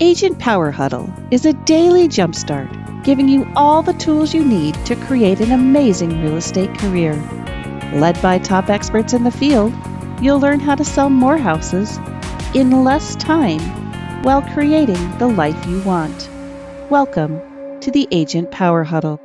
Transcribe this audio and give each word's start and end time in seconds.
Agent 0.00 0.40
Power 0.40 0.72
Huddle 0.72 1.08
is 1.30 1.46
a 1.46 1.52
daily 1.52 2.08
jumpstart, 2.08 3.04
giving 3.04 3.28
you 3.28 3.46
all 3.54 3.80
the 3.80 3.92
tools 3.92 4.34
you 4.34 4.44
need 4.44 4.74
to 4.86 4.96
create 4.96 5.38
an 5.38 5.52
amazing 5.52 6.20
real 6.20 6.36
estate 6.36 6.76
career. 6.78 7.14
Led 7.94 8.20
by 8.20 8.40
top 8.40 8.70
experts 8.70 9.12
in 9.12 9.22
the 9.22 9.30
field, 9.30 9.72
you'll 10.20 10.40
learn 10.40 10.58
how 10.58 10.74
to 10.74 10.84
sell 10.84 11.10
more 11.10 11.36
houses 11.36 11.96
in 12.54 12.82
less 12.82 13.14
time 13.14 13.60
while 14.24 14.42
creating 14.42 15.18
the 15.18 15.28
life 15.28 15.64
you 15.64 15.80
want. 15.82 16.28
Welcome 16.90 17.40
to 17.78 17.92
the 17.92 18.08
Agent 18.10 18.50
Power 18.50 18.82
Huddle. 18.82 19.20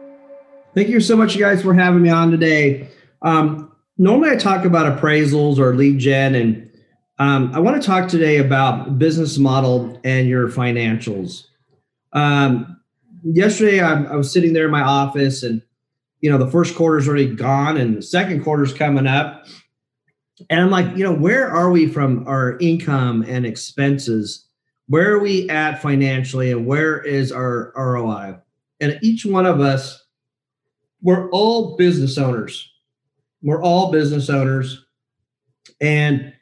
Thank 0.76 0.90
you 0.90 1.00
so 1.00 1.18
much, 1.18 1.34
you 1.34 1.42
guys, 1.42 1.64
for 1.64 1.74
having 1.74 2.04
me 2.04 2.10
on 2.10 2.30
today. 2.30 2.88
Um, 3.24 3.72
normally, 3.98 4.30
I 4.30 4.36
talk 4.36 4.66
about 4.66 5.00
appraisals 5.00 5.58
or 5.58 5.74
lead 5.76 5.98
gen 5.98 6.36
and 6.36 6.69
um, 7.20 7.52
I 7.54 7.60
want 7.60 7.82
to 7.82 7.86
talk 7.86 8.08
today 8.08 8.38
about 8.38 8.98
business 8.98 9.38
model 9.38 10.00
and 10.06 10.30
your 10.30 10.48
financials. 10.48 11.48
Um, 12.14 12.80
yesterday, 13.24 13.82
I, 13.82 14.04
I, 14.04 14.16
was 14.16 14.32
sitting 14.32 14.54
there 14.54 14.66
in 14.66 14.72
my 14.72 14.82
office, 14.82 15.44
and 15.44 15.62
you 16.22 16.32
know 16.32 16.38
the 16.38 16.50
first 16.50 16.76
quarter's 16.76 17.10
already 17.10 17.36
gone, 17.36 17.76
and 17.76 17.98
the 17.98 18.02
second 18.02 18.44
quarter's 18.44 18.74
coming 18.74 19.06
up, 19.06 19.46
and 20.50 20.62
I'm 20.62 20.70
like, 20.70 20.96
you 20.96 21.04
know, 21.04 21.14
where 21.14 21.50
are 21.50 21.70
we 21.70 21.88
from 21.88 22.26
our 22.26 22.58
income 22.60 23.26
and 23.28 23.46
expenses? 23.46 24.46
Where 24.88 25.12
are 25.14 25.20
we 25.20 25.50
at 25.50 25.82
financially, 25.82 26.52
and 26.52 26.66
where 26.66 27.02
is 27.02 27.34
our 27.34 27.74
ROI? 27.76 28.38
And 28.80 28.98
each 29.02 29.26
one 29.26 29.46
of 29.46 29.60
us, 29.60 30.06
we're 31.02 31.30
all 31.32 31.76
business 31.76 32.18
owners. 32.18 32.72
We're 33.42 33.62
all 33.62 33.92
business 33.92 34.30
owners, 34.30 34.86
and 35.82 36.34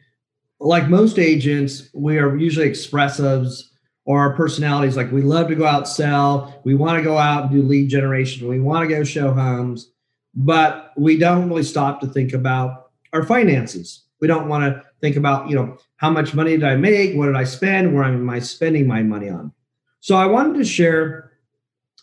like 0.59 0.89
most 0.89 1.19
agents, 1.19 1.89
we 1.93 2.17
are 2.17 2.35
usually 2.35 2.69
expressives 2.69 3.63
or 4.05 4.19
our 4.19 4.35
personalities. 4.35 4.97
Like 4.97 5.11
we 5.11 5.21
love 5.21 5.47
to 5.49 5.55
go 5.55 5.65
out 5.65 5.87
sell, 5.87 6.61
we 6.63 6.75
want 6.75 6.97
to 6.97 7.03
go 7.03 7.17
out 7.17 7.43
and 7.43 7.51
do 7.51 7.61
lead 7.61 7.89
generation, 7.89 8.47
we 8.47 8.59
want 8.59 8.87
to 8.87 8.95
go 8.95 9.03
show 9.03 9.33
homes, 9.33 9.91
but 10.33 10.93
we 10.97 11.17
don't 11.17 11.49
really 11.49 11.63
stop 11.63 11.99
to 12.01 12.07
think 12.07 12.33
about 12.33 12.91
our 13.13 13.23
finances. 13.23 14.03
We 14.19 14.27
don't 14.27 14.47
want 14.47 14.63
to 14.63 14.83
think 15.01 15.15
about, 15.15 15.49
you 15.49 15.55
know, 15.55 15.77
how 15.97 16.09
much 16.09 16.33
money 16.33 16.51
did 16.51 16.63
I 16.63 16.75
make? 16.75 17.15
What 17.15 17.27
did 17.27 17.35
I 17.35 17.43
spend? 17.43 17.93
Where 17.93 18.03
am 18.03 18.29
I 18.29 18.39
spending 18.39 18.87
my 18.87 19.03
money 19.03 19.29
on? 19.29 19.51
So 19.99 20.15
I 20.15 20.25
wanted 20.25 20.57
to 20.57 20.65
share 20.65 21.31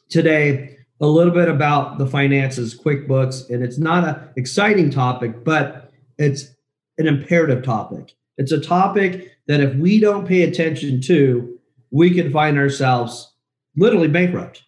today 0.09 0.79
a 1.01 1.07
little 1.07 1.33
bit 1.33 1.49
about 1.49 1.99
the 1.99 2.07
finances, 2.07 2.79
QuickBooks, 2.79 3.51
and 3.51 3.65
it's 3.65 3.79
not 3.79 4.07
an 4.07 4.29
exciting 4.37 4.91
topic, 4.91 5.45
but 5.45 5.91
it's 6.19 6.51
an 6.99 7.09
imperative 7.09 7.65
topic. 7.65 8.15
It's 8.37 8.53
a 8.53 8.61
topic 8.61 9.31
that 9.47 9.61
if 9.61 9.75
we 9.77 10.01
don't 10.01 10.27
pay 10.27 10.43
attention 10.43 11.01
to, 11.03 11.59
we 11.91 12.11
can 12.11 12.33
find 12.33 12.59
ourselves 12.59 13.33
literally 13.77 14.09
bankrupt, 14.09 14.65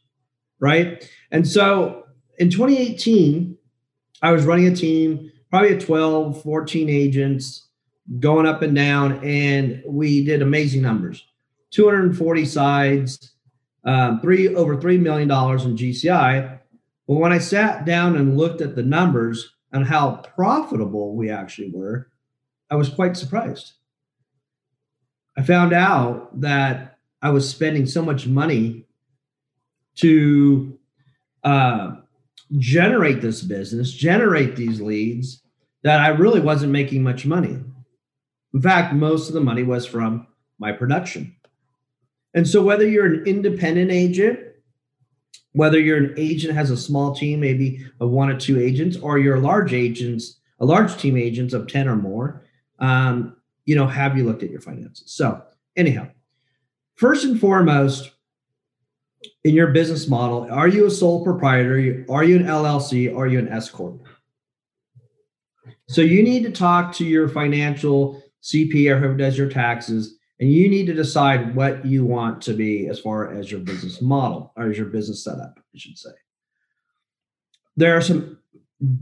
right? 0.61 1.09
And 1.31 1.47
so 1.47 2.05
in 2.39 2.51
2018, 2.51 3.57
I 4.23 4.33
was 4.33 4.45
running 4.45 4.67
a 4.67 4.75
team, 4.75 5.31
probably 5.51 5.73
a 5.73 5.81
12, 5.81 6.43
14 6.43 6.89
agents 6.89 7.69
going 8.21 8.47
up 8.47 8.63
and 8.63 8.75
down, 8.75 9.25
and 9.25 9.83
we 9.87 10.25
did 10.25 10.43
amazing 10.43 10.83
numbers 10.83 11.25
240 11.73 12.45
sides, 12.45 13.33
um, 13.85 14.21
three 14.21 14.55
over 14.55 14.77
$3 14.77 15.01
million 15.01 15.31
in 15.31 15.77
GCI. 15.77 16.59
But 17.09 17.15
when 17.15 17.33
I 17.33 17.39
sat 17.39 17.85
down 17.85 18.17
and 18.17 18.37
looked 18.37 18.61
at 18.61 18.77
the 18.77 18.83
numbers 18.83 19.53
and 19.73 19.85
how 19.85 20.23
profitable 20.35 21.15
we 21.15 21.31
actually 21.31 21.71
were, 21.73 22.09
I 22.71 22.77
was 22.77 22.89
quite 22.89 23.17
surprised. 23.17 23.73
I 25.37 25.43
found 25.43 25.73
out 25.73 26.41
that 26.41 26.99
I 27.23 27.31
was 27.31 27.49
spending 27.49 27.87
so 27.87 28.03
much 28.03 28.27
money 28.27 28.87
to 29.97 30.79
uh, 31.45 31.97
generate 32.59 33.21
this 33.21 33.43
business, 33.43 33.93
generate 33.93 34.57
these 34.57 34.81
leads, 34.81 35.43
that 35.83 36.01
I 36.01 36.09
really 36.09 36.41
wasn't 36.41 36.73
making 36.73 37.03
much 37.03 37.27
money. 37.27 37.59
In 38.55 38.63
fact, 38.63 38.95
most 38.95 39.29
of 39.29 39.35
the 39.35 39.41
money 39.41 39.63
was 39.63 39.87
from 39.87 40.27
my 40.59 40.73
production. 40.73 41.37
And 42.35 42.47
so, 42.49 42.63
whether 42.63 42.87
you're 42.87 43.07
an 43.07 43.25
independent 43.27 43.91
agent, 43.91 44.41
whether 45.53 45.79
you're 45.79 45.99
an 45.99 46.15
agent 46.17 46.55
has 46.55 46.71
a 46.71 46.77
small 46.77 47.15
team, 47.15 47.41
maybe 47.41 47.87
of 48.01 48.11
one 48.11 48.29
or 48.29 48.39
two 48.39 48.61
agents, 48.61 48.97
or 48.97 49.19
you're 49.19 49.37
a 49.37 49.41
large 49.41 49.73
agents, 49.73 50.39
a 50.61 50.67
large 50.67 50.97
team 50.97 51.17
agents 51.17 51.55
of 51.55 51.67
10 51.67 51.89
or 51.89 51.97
more, 51.97 52.43
um, 52.79 53.37
you 53.65 53.75
know, 53.75 53.87
have 53.87 54.17
you 54.17 54.25
looked 54.25 54.43
at 54.43 54.51
your 54.51 54.61
finances? 54.61 55.11
So, 55.13 55.43
anyhow, 55.77 56.09
first 56.95 57.25
and 57.25 57.39
foremost, 57.41 58.13
in 59.45 59.55
your 59.55 59.69
business 59.69 60.09
model, 60.09 60.49
are 60.51 60.69
you 60.69 60.87
a 60.87 60.91
sole 60.91 61.25
proprietor? 61.25 62.05
Are 62.09 62.25
you 62.25 62.37
an 62.37 62.45
LLC? 62.45 63.17
Are 63.17 63.27
you 63.27 63.39
an 63.39 63.49
S 63.49 63.71
corp? 63.71 64.03
So 65.89 66.01
you 66.01 66.23
need 66.23 66.43
to 66.43 66.51
talk 66.51 66.93
to 66.95 67.05
your 67.05 67.29
financial 67.29 68.23
CPA 68.43 68.91
or 68.91 68.99
whoever 68.99 69.17
does 69.17 69.39
your 69.39 69.49
taxes, 69.49 70.17
and 70.41 70.53
you 70.53 70.69
need 70.69 70.87
to 70.87 70.95
decide 70.95 71.55
what 71.55 71.85
you 71.85 72.05
want 72.05 72.43
to 72.43 72.55
be 72.55 72.89
as 72.89 73.01
far 73.01 73.33
as 73.33 73.51
your 73.51 73.61
business 73.61 74.03
model 74.03 74.53
or 74.57 74.71
as 74.71 74.77
your 74.77 74.87
business 74.87 75.25
setup, 75.25 75.59
I 75.59 75.79
should 75.79 75.99
say. 75.99 76.11
There 77.77 77.97
are 77.97 78.03
some 78.03 78.39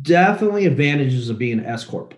definitely 0.03 0.67
advantages 0.67 1.29
of 1.29 1.39
being 1.39 1.59
an 1.59 1.67
S 1.67 1.85
corp 1.85 2.15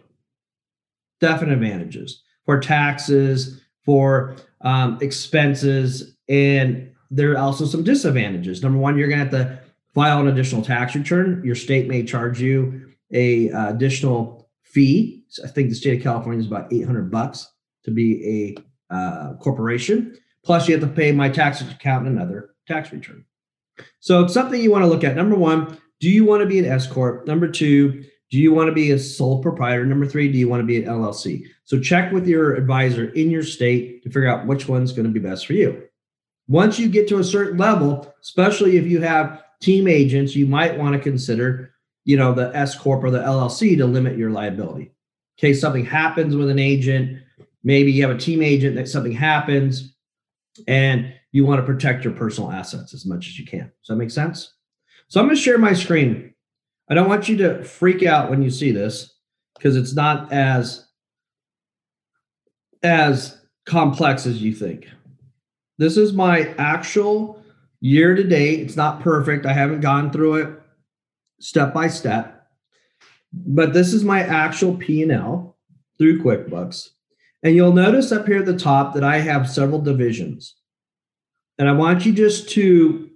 definite 1.20 1.52
advantages 1.52 2.22
for 2.44 2.60
taxes, 2.60 3.60
for 3.84 4.36
um, 4.60 4.98
expenses, 5.00 6.16
and 6.28 6.90
there 7.10 7.32
are 7.32 7.38
also 7.38 7.66
some 7.66 7.84
disadvantages. 7.84 8.62
Number 8.62 8.78
one, 8.78 8.98
you're 8.98 9.08
going 9.08 9.18
to 9.18 9.38
have 9.38 9.48
to 9.48 9.60
file 9.94 10.20
an 10.20 10.28
additional 10.28 10.62
tax 10.62 10.94
return. 10.94 11.40
Your 11.44 11.54
state 11.54 11.88
may 11.88 12.02
charge 12.02 12.40
you 12.40 12.92
a 13.12 13.50
uh, 13.50 13.70
additional 13.70 14.48
fee. 14.62 15.22
So 15.28 15.44
I 15.44 15.48
think 15.48 15.68
the 15.68 15.74
state 15.74 15.98
of 15.98 16.02
California 16.02 16.40
is 16.40 16.46
about 16.46 16.72
800 16.72 17.10
bucks 17.10 17.50
to 17.84 17.90
be 17.90 18.56
a 18.90 18.94
uh, 18.94 19.34
corporation. 19.34 20.16
Plus, 20.44 20.68
you 20.68 20.78
have 20.78 20.88
to 20.88 20.94
pay 20.94 21.12
my 21.12 21.28
tax 21.28 21.60
accountant 21.60 22.16
another 22.16 22.50
tax 22.66 22.92
return. 22.92 23.24
So 24.00 24.24
it's 24.24 24.34
something 24.34 24.60
you 24.60 24.70
want 24.70 24.84
to 24.84 24.88
look 24.88 25.04
at. 25.04 25.16
Number 25.16 25.36
one, 25.36 25.78
do 26.00 26.10
you 26.10 26.24
want 26.24 26.40
to 26.42 26.46
be 26.46 26.58
an 26.58 26.66
S 26.66 26.86
corp? 26.86 27.26
Number 27.26 27.48
two, 27.48 28.04
do 28.30 28.38
you 28.38 28.52
want 28.52 28.68
to 28.68 28.74
be 28.74 28.90
a 28.90 28.98
sole 28.98 29.40
proprietor? 29.40 29.86
Number 29.86 30.06
three, 30.06 30.30
do 30.30 30.38
you 30.38 30.48
want 30.48 30.60
to 30.60 30.66
be 30.66 30.82
an 30.82 30.88
LLC? 30.88 31.44
So 31.64 31.78
check 31.78 32.12
with 32.12 32.26
your 32.26 32.54
advisor 32.54 33.10
in 33.10 33.30
your 33.30 33.42
state 33.42 34.02
to 34.02 34.08
figure 34.08 34.28
out 34.28 34.46
which 34.46 34.68
one's 34.68 34.92
going 34.92 35.06
to 35.06 35.12
be 35.12 35.20
best 35.20 35.46
for 35.46 35.52
you. 35.52 35.82
Once 36.48 36.78
you 36.78 36.88
get 36.88 37.08
to 37.08 37.18
a 37.18 37.24
certain 37.24 37.58
level, 37.58 38.12
especially 38.20 38.76
if 38.76 38.86
you 38.86 39.00
have 39.00 39.42
team 39.60 39.88
agents, 39.88 40.34
you 40.34 40.46
might 40.46 40.78
want 40.78 40.94
to 40.94 41.00
consider, 41.00 41.72
you 42.04 42.16
know, 42.16 42.32
the 42.32 42.54
S 42.54 42.76
corp 42.76 43.02
or 43.02 43.10
the 43.10 43.18
LLC 43.18 43.76
to 43.76 43.86
limit 43.86 44.18
your 44.18 44.30
liability. 44.30 44.84
In 44.84 44.92
case 45.38 45.60
something 45.60 45.84
happens 45.84 46.36
with 46.36 46.48
an 46.48 46.58
agent, 46.58 47.20
maybe 47.62 47.92
you 47.92 48.06
have 48.06 48.14
a 48.14 48.18
team 48.18 48.42
agent 48.42 48.76
that 48.76 48.88
something 48.88 49.12
happens, 49.12 49.94
and 50.66 51.12
you 51.32 51.44
want 51.44 51.60
to 51.60 51.66
protect 51.66 52.04
your 52.04 52.14
personal 52.14 52.50
assets 52.50 52.94
as 52.94 53.04
much 53.04 53.28
as 53.28 53.38
you 53.38 53.44
can. 53.44 53.70
Does 53.82 53.88
that 53.88 53.96
make 53.96 54.10
sense? 54.10 54.54
So 55.08 55.20
I'm 55.20 55.26
going 55.26 55.36
to 55.36 55.42
share 55.42 55.58
my 55.58 55.72
screen. 55.72 56.32
I 56.88 56.94
don't 56.94 57.08
want 57.08 57.28
you 57.28 57.36
to 57.38 57.64
freak 57.64 58.04
out 58.04 58.30
when 58.30 58.42
you 58.42 58.50
see 58.50 58.70
this 58.70 59.14
because 59.56 59.76
it's 59.76 59.94
not 59.94 60.32
as 60.32 60.86
as 62.82 63.40
complex 63.64 64.26
as 64.26 64.40
you 64.42 64.54
think. 64.54 64.88
This 65.78 65.96
is 65.96 66.12
my 66.12 66.54
actual 66.58 67.42
year 67.80 68.14
to 68.14 68.22
date. 68.22 68.60
It's 68.60 68.76
not 68.76 69.00
perfect. 69.00 69.46
I 69.46 69.52
haven't 69.52 69.80
gone 69.80 70.10
through 70.10 70.34
it 70.36 70.60
step 71.40 71.74
by 71.74 71.88
step. 71.88 72.48
But 73.32 73.72
this 73.72 73.92
is 73.92 74.04
my 74.04 74.22
actual 74.22 74.76
P&L 74.76 75.56
through 75.98 76.22
QuickBooks. 76.22 76.90
And 77.42 77.54
you'll 77.54 77.72
notice 77.72 78.12
up 78.12 78.26
here 78.26 78.38
at 78.38 78.46
the 78.46 78.56
top 78.56 78.94
that 78.94 79.04
I 79.04 79.18
have 79.18 79.50
several 79.50 79.80
divisions. 79.80 80.54
And 81.58 81.68
I 81.68 81.72
want 81.72 82.06
you 82.06 82.12
just 82.12 82.48
to 82.50 83.10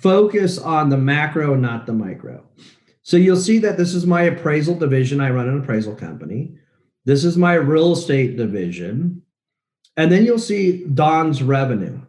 focus 0.00 0.58
on 0.58 0.88
the 0.88 0.98
macro 0.98 1.54
not 1.54 1.86
the 1.86 1.92
micro. 1.92 2.44
So 3.02 3.16
you'll 3.16 3.36
see 3.36 3.58
that 3.60 3.76
this 3.76 3.94
is 3.94 4.06
my 4.06 4.22
appraisal 4.22 4.74
division. 4.74 5.20
I 5.20 5.30
run 5.30 5.48
an 5.48 5.60
appraisal 5.60 5.94
company. 5.94 6.56
This 7.04 7.24
is 7.24 7.38
my 7.38 7.54
real 7.54 7.92
estate 7.92 8.36
division. 8.36 9.22
And 9.96 10.12
then 10.12 10.24
you'll 10.24 10.38
see 10.38 10.84
Don's 10.84 11.42
revenue. 11.42 12.02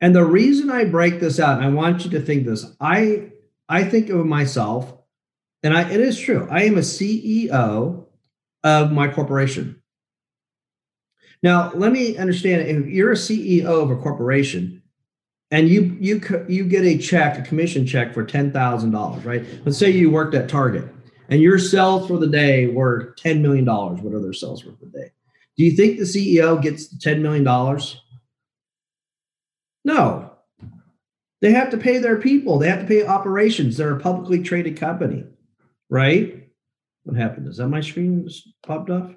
And 0.00 0.14
the 0.14 0.24
reason 0.24 0.70
I 0.70 0.84
break 0.84 1.20
this 1.20 1.40
out, 1.40 1.62
I 1.62 1.68
want 1.68 2.04
you 2.04 2.10
to 2.10 2.20
think 2.20 2.44
this, 2.44 2.66
I 2.80 3.30
I 3.68 3.84
think 3.84 4.10
of 4.10 4.26
myself, 4.26 4.92
and 5.62 5.76
I 5.76 5.90
it 5.90 6.00
is 6.00 6.18
true, 6.18 6.46
I 6.50 6.64
am 6.64 6.76
a 6.76 6.82
CEO 6.82 8.06
of 8.62 8.92
my 8.92 9.08
corporation. 9.08 9.82
Now, 11.42 11.72
let 11.74 11.92
me 11.92 12.16
understand 12.16 12.62
if 12.62 12.86
you're 12.86 13.12
a 13.12 13.16
CEO 13.16 13.64
of 13.64 13.90
a 13.90 13.96
corporation, 13.96 14.82
and 15.50 15.68
you 15.68 15.96
you 16.00 16.20
you 16.48 16.64
get 16.64 16.84
a 16.84 16.98
check, 16.98 17.38
a 17.38 17.42
commission 17.42 17.86
check 17.86 18.12
for 18.12 18.24
ten 18.24 18.52
thousand 18.52 18.90
dollars, 18.90 19.24
right? 19.24 19.44
Let's 19.64 19.78
say 19.78 19.90
you 19.90 20.10
worked 20.10 20.34
at 20.34 20.48
Target, 20.48 20.88
and 21.28 21.40
your 21.40 21.58
sales 21.58 22.08
for 22.08 22.18
the 22.18 22.26
day 22.26 22.66
were 22.66 23.14
ten 23.18 23.42
million 23.42 23.64
dollars, 23.64 24.00
whatever 24.00 24.22
their 24.22 24.32
sales 24.32 24.64
were 24.64 24.72
for 24.72 24.86
the 24.86 24.90
day. 24.90 25.10
Do 25.56 25.64
you 25.64 25.70
think 25.70 25.96
the 25.96 26.04
CEO 26.04 26.60
gets 26.60 26.94
$10 26.98 27.22
million? 27.22 27.44
No. 29.84 30.32
They 31.40 31.52
have 31.52 31.70
to 31.70 31.78
pay 31.78 31.98
their 31.98 32.16
people, 32.16 32.58
they 32.58 32.68
have 32.68 32.80
to 32.80 32.86
pay 32.86 33.06
operations. 33.06 33.76
They're 33.76 33.96
a 33.96 34.00
publicly 34.00 34.42
traded 34.42 34.78
company, 34.78 35.24
right? 35.88 36.48
What 37.04 37.16
happened? 37.16 37.48
Is 37.48 37.58
that 37.58 37.68
my 37.68 37.80
screen 37.80 38.28
popped 38.66 38.90
off? 38.90 39.12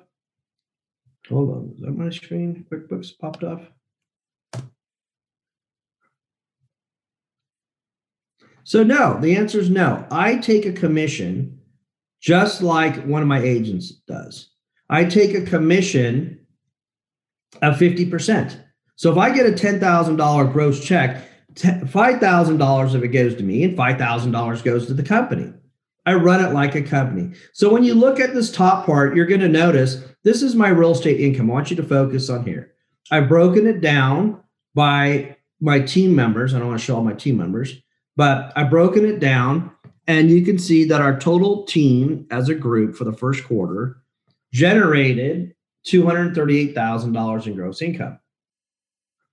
Hold 1.27 1.49
on. 1.49 1.73
Is 1.75 1.81
that 1.81 1.91
my 1.91 2.09
screen? 2.09 2.65
QuickBooks 2.71 3.17
popped 3.19 3.43
off? 3.43 3.61
So, 8.63 8.83
no, 8.83 9.19
the 9.19 9.35
answer 9.35 9.59
is 9.59 9.69
no. 9.69 10.05
I 10.11 10.37
take 10.37 10.65
a 10.65 10.73
commission 10.73 11.59
just 12.21 12.61
like 12.61 13.05
one 13.05 13.21
of 13.21 13.27
my 13.27 13.41
agents 13.41 13.91
does. 14.07 14.49
I 14.89 15.05
take 15.05 15.33
a 15.33 15.41
commission 15.45 16.45
of 17.61 17.77
50%. 17.77 18.59
So 18.95 19.11
if 19.11 19.17
I 19.17 19.33
get 19.33 19.45
a 19.45 19.51
$10,000 19.51 20.53
gross 20.53 20.83
check, 20.83 21.23
$5,000 21.55 22.93
of 22.93 23.03
it 23.03 23.07
goes 23.07 23.35
to 23.35 23.43
me 23.43 23.63
and 23.63 23.77
$5,000 23.77 24.63
goes 24.63 24.87
to 24.87 24.93
the 24.93 25.03
company. 25.03 25.53
I 26.05 26.13
run 26.15 26.43
it 26.43 26.53
like 26.53 26.75
a 26.75 26.81
company. 26.81 27.35
So 27.53 27.71
when 27.71 27.83
you 27.83 27.93
look 27.93 28.19
at 28.19 28.33
this 28.33 28.51
top 28.51 28.85
part, 28.85 29.15
you're 29.15 29.25
going 29.25 29.41
to 29.41 29.47
notice 29.47 30.03
this 30.23 30.41
is 30.41 30.55
my 30.55 30.69
real 30.69 30.91
estate 30.91 31.19
income. 31.19 31.49
I 31.49 31.53
want 31.53 31.69
you 31.69 31.75
to 31.77 31.83
focus 31.83 32.29
on 32.29 32.45
here. 32.45 32.73
I've 33.11 33.29
broken 33.29 33.67
it 33.67 33.81
down 33.81 34.41
by 34.73 35.37
my 35.59 35.79
team 35.79 36.15
members. 36.15 36.53
I 36.53 36.59
don't 36.59 36.67
want 36.67 36.79
to 36.79 36.85
show 36.85 36.95
all 36.95 37.03
my 37.03 37.13
team 37.13 37.37
members, 37.37 37.75
but 38.19 38.51
I've 38.57 38.69
broken 38.69 39.05
it 39.05 39.21
down 39.21 39.71
and 40.05 40.29
you 40.29 40.43
can 40.43 40.59
see 40.59 40.83
that 40.83 40.99
our 40.99 41.17
total 41.17 41.63
team 41.63 42.27
as 42.31 42.49
a 42.49 42.53
group 42.53 42.97
for 42.97 43.05
the 43.05 43.13
first 43.13 43.45
quarter 43.45 44.01
generated 44.51 45.55
$238,000 45.87 47.47
in 47.47 47.55
gross 47.55 47.81
income. 47.81 48.19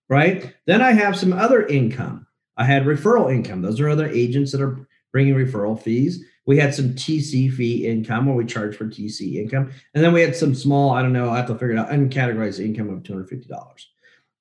Right? 0.09 0.55
Then 0.67 0.83
I 0.83 0.93
have 0.93 1.19
some 1.19 1.33
other 1.33 1.67
income. 1.67 2.29
I 2.57 2.65
had 2.65 2.85
referral 2.85 3.35
income. 3.35 3.61
Those 3.61 3.81
are 3.81 3.89
other 3.89 4.09
agents 4.09 4.53
that 4.53 4.61
are 4.61 4.87
bringing 5.11 5.35
referral 5.35 5.83
fees. 5.83 6.25
We 6.47 6.57
had 6.57 6.73
some 6.73 6.91
TC 6.91 7.53
fee 7.53 7.89
income 7.89 8.27
where 8.27 8.37
we 8.37 8.47
charge 8.47 8.77
for 8.77 8.85
TC 8.85 9.35
income. 9.35 9.73
And 9.95 10.05
then 10.05 10.13
we 10.13 10.21
had 10.21 10.37
some 10.37 10.55
small, 10.55 10.93
I 10.93 11.03
don't 11.03 11.13
know, 11.13 11.31
I 11.31 11.39
have 11.39 11.49
to 11.49 11.55
figure 11.55 11.73
it 11.73 11.79
out, 11.79 11.91
uncategorized 11.91 12.65
income 12.65 12.91
of 12.91 13.03
$250. 13.03 13.51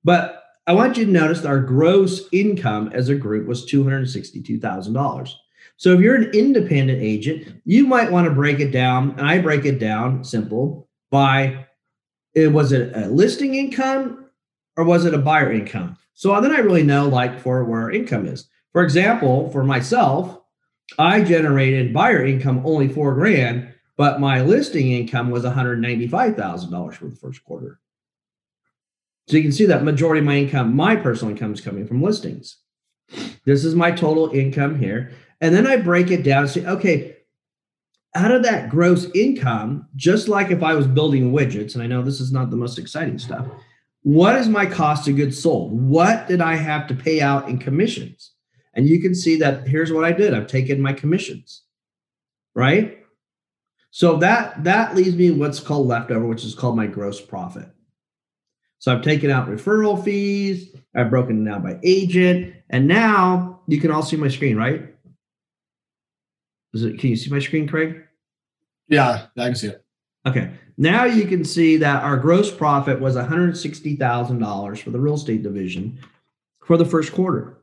But 0.03 0.44
I 0.67 0.73
want 0.73 0.97
you 0.97 1.05
to 1.05 1.11
notice 1.11 1.41
that 1.41 1.49
our 1.49 1.59
gross 1.59 2.27
income 2.31 2.89
as 2.93 3.09
a 3.09 3.15
group 3.15 3.47
was 3.47 3.69
$262,000. 3.69 5.33
So 5.77 5.93
if 5.93 5.99
you're 5.99 6.15
an 6.15 6.31
independent 6.33 7.01
agent, 7.01 7.61
you 7.65 7.85
might 7.85 8.11
want 8.11 8.27
to 8.27 8.33
break 8.33 8.59
it 8.59 8.71
down, 8.71 9.11
and 9.11 9.27
I 9.27 9.39
break 9.39 9.65
it 9.65 9.77
down 9.77 10.23
simple 10.23 10.89
by 11.11 11.67
it 12.33 12.47
was 12.47 12.71
it 12.71 12.95
a 12.95 13.07
listing 13.07 13.55
income 13.55 14.29
or 14.75 14.83
was 14.83 15.05
it 15.05 15.13
a 15.13 15.19
buyer 15.19 15.51
income? 15.51 15.97
So 16.13 16.39
then 16.41 16.51
I 16.51 16.59
really 16.59 16.83
know 16.83 17.07
like 17.07 17.39
for 17.39 17.63
where 17.63 17.91
income 17.91 18.25
is. 18.25 18.49
For 18.71 18.83
example, 18.83 19.49
for 19.51 19.63
myself, 19.63 20.39
I 20.97 21.23
generated 21.23 21.93
buyer 21.93 22.25
income 22.25 22.61
only 22.65 22.87
four 22.87 23.13
grand, 23.13 23.73
but 23.97 24.19
my 24.19 24.41
listing 24.41 24.91
income 24.91 25.29
was 25.29 25.43
$195,000 25.43 26.93
for 26.93 27.07
the 27.07 27.15
first 27.15 27.43
quarter. 27.43 27.79
So 29.27 29.37
you 29.37 29.43
can 29.43 29.51
see 29.51 29.65
that 29.65 29.83
majority 29.83 30.19
of 30.19 30.25
my 30.25 30.37
income, 30.37 30.75
my 30.75 30.95
personal 30.95 31.33
income 31.33 31.53
is 31.53 31.61
coming 31.61 31.87
from 31.87 32.01
listings. 32.01 32.57
This 33.45 33.65
is 33.65 33.75
my 33.75 33.91
total 33.91 34.29
income 34.29 34.79
here. 34.79 35.11
And 35.41 35.53
then 35.53 35.67
I 35.67 35.77
break 35.77 36.11
it 36.11 36.23
down 36.23 36.47
say, 36.47 36.65
okay, 36.65 37.17
out 38.13 38.31
of 38.31 38.43
that 38.43 38.69
gross 38.69 39.07
income, 39.13 39.87
just 39.95 40.27
like 40.27 40.49
if 40.49 40.63
I 40.63 40.73
was 40.73 40.87
building 40.87 41.31
widgets, 41.31 41.73
and 41.73 41.83
I 41.83 41.87
know 41.87 42.01
this 42.01 42.21
is 42.21 42.31
not 42.31 42.49
the 42.49 42.55
most 42.55 42.79
exciting 42.79 43.19
stuff, 43.19 43.47
what 44.03 44.35
is 44.35 44.47
my 44.47 44.65
cost 44.65 45.07
of 45.07 45.15
goods 45.15 45.41
sold? 45.41 45.73
What 45.73 46.27
did 46.27 46.39
I 46.39 46.55
have 46.55 46.87
to 46.87 46.95
pay 46.95 47.21
out 47.21 47.49
in 47.49 47.57
commissions? 47.57 48.31
And 48.73 48.87
you 48.87 49.01
can 49.01 49.15
see 49.15 49.37
that 49.37 49.67
here's 49.67 49.91
what 49.91 50.03
I 50.05 50.11
did. 50.11 50.33
I've 50.33 50.47
taken 50.47 50.81
my 50.81 50.93
commissions, 50.93 51.63
right? 52.53 52.99
So 53.91 54.17
that 54.17 54.63
that 54.65 54.95
leaves 54.95 55.15
me 55.15 55.31
what's 55.31 55.59
called 55.59 55.87
leftover, 55.87 56.25
which 56.25 56.43
is 56.43 56.53
called 56.53 56.75
my 56.75 56.85
gross 56.87 57.19
profit. 57.19 57.67
So 58.85 58.93
I've 58.93 59.01
taken 59.01 59.31
out 59.31 59.49
referral 59.49 60.03
fees, 60.05 60.69
I've 60.95 61.09
broken 61.09 61.41
it 61.41 61.49
down 61.49 61.63
by 61.63 61.79
agent, 61.81 62.53
and 62.69 62.87
now 62.87 63.61
you 63.65 63.81
can 63.81 63.89
all 63.89 64.03
see 64.03 64.15
my 64.15 64.27
screen, 64.27 64.57
right? 64.57 64.93
Is 66.75 66.83
it, 66.83 66.99
can 66.99 67.09
you 67.09 67.15
see 67.15 67.31
my 67.31 67.39
screen, 67.39 67.67
Craig? 67.67 68.03
Yeah, 68.87 69.25
I 69.39 69.45
can 69.45 69.55
see 69.55 69.69
it. 69.69 69.83
Okay. 70.27 70.51
Now 70.77 71.05
you 71.05 71.25
can 71.25 71.43
see 71.43 71.77
that 71.77 72.03
our 72.03 72.15
gross 72.15 72.51
profit 72.51 73.01
was 73.01 73.15
$160,000 73.15 74.77
for 74.83 74.89
the 74.91 74.99
real 74.99 75.15
estate 75.15 75.41
division 75.41 75.97
for 76.63 76.77
the 76.77 76.85
first 76.85 77.11
quarter. 77.11 77.57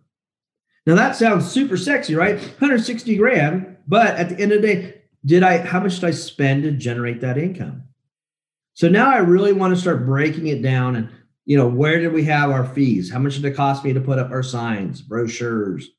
Now 0.86 0.96
that 0.96 1.14
sounds 1.14 1.48
super 1.48 1.76
sexy, 1.76 2.16
right? 2.16 2.34
160 2.34 3.16
grand, 3.16 3.76
but 3.86 4.16
at 4.16 4.28
the 4.28 4.40
end 4.40 4.50
of 4.50 4.60
the 4.60 4.74
day, 4.74 5.02
did 5.24 5.44
I 5.44 5.58
how 5.58 5.78
much 5.78 6.00
did 6.00 6.04
I 6.06 6.10
spend 6.10 6.64
to 6.64 6.72
generate 6.72 7.20
that 7.20 7.38
income? 7.38 7.84
So 8.74 8.88
now 8.88 9.10
I 9.10 9.18
really 9.18 9.52
want 9.52 9.74
to 9.74 9.80
start 9.80 10.06
breaking 10.06 10.46
it 10.48 10.62
down 10.62 10.96
and 10.96 11.08
you 11.44 11.56
know, 11.56 11.66
where 11.66 11.98
did 11.98 12.12
we 12.12 12.24
have 12.24 12.50
our 12.50 12.64
fees? 12.64 13.10
How 13.10 13.18
much 13.18 13.34
did 13.34 13.44
it 13.44 13.56
cost 13.56 13.84
me 13.84 13.92
to 13.92 14.00
put 14.00 14.18
up 14.18 14.30
our 14.30 14.42
signs, 14.42 15.02
brochures, 15.02 15.90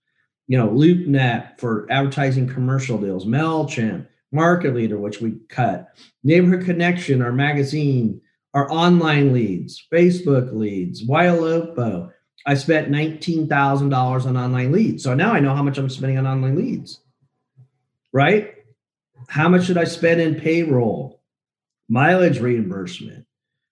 you 0.47 0.57
know, 0.57 0.69
LoopNet 0.69 1.59
for 1.59 1.85
advertising 1.89 2.47
commercial 2.47 2.97
deals, 2.97 3.25
MailChimp, 3.25 4.07
Market 4.31 4.73
Leader, 4.73 4.97
which 4.97 5.21
we 5.21 5.39
cut, 5.49 5.89
Neighborhood 6.23 6.65
Connection, 6.65 7.21
our 7.21 7.31
magazine, 7.31 8.21
our 8.53 8.71
online 8.71 9.33
leads, 9.33 9.85
Facebook 9.91 10.53
leads, 10.53 11.05
Ylopo. 11.05 12.11
I 12.45 12.55
spent 12.55 12.89
$19,000 12.89 14.25
on 14.25 14.37
online 14.37 14.71
leads. 14.71 15.03
So 15.03 15.13
now 15.13 15.31
I 15.33 15.39
know 15.39 15.55
how 15.55 15.63
much 15.63 15.77
I'm 15.77 15.89
spending 15.89 16.17
on 16.17 16.27
online 16.27 16.55
leads, 16.55 17.01
right? 18.11 18.53
How 19.27 19.47
much 19.49 19.65
should 19.65 19.77
I 19.77 19.85
spend 19.85 20.19
in 20.19 20.35
payroll, 20.35 21.21
mileage 21.89 22.39
reimbursement, 22.39 23.25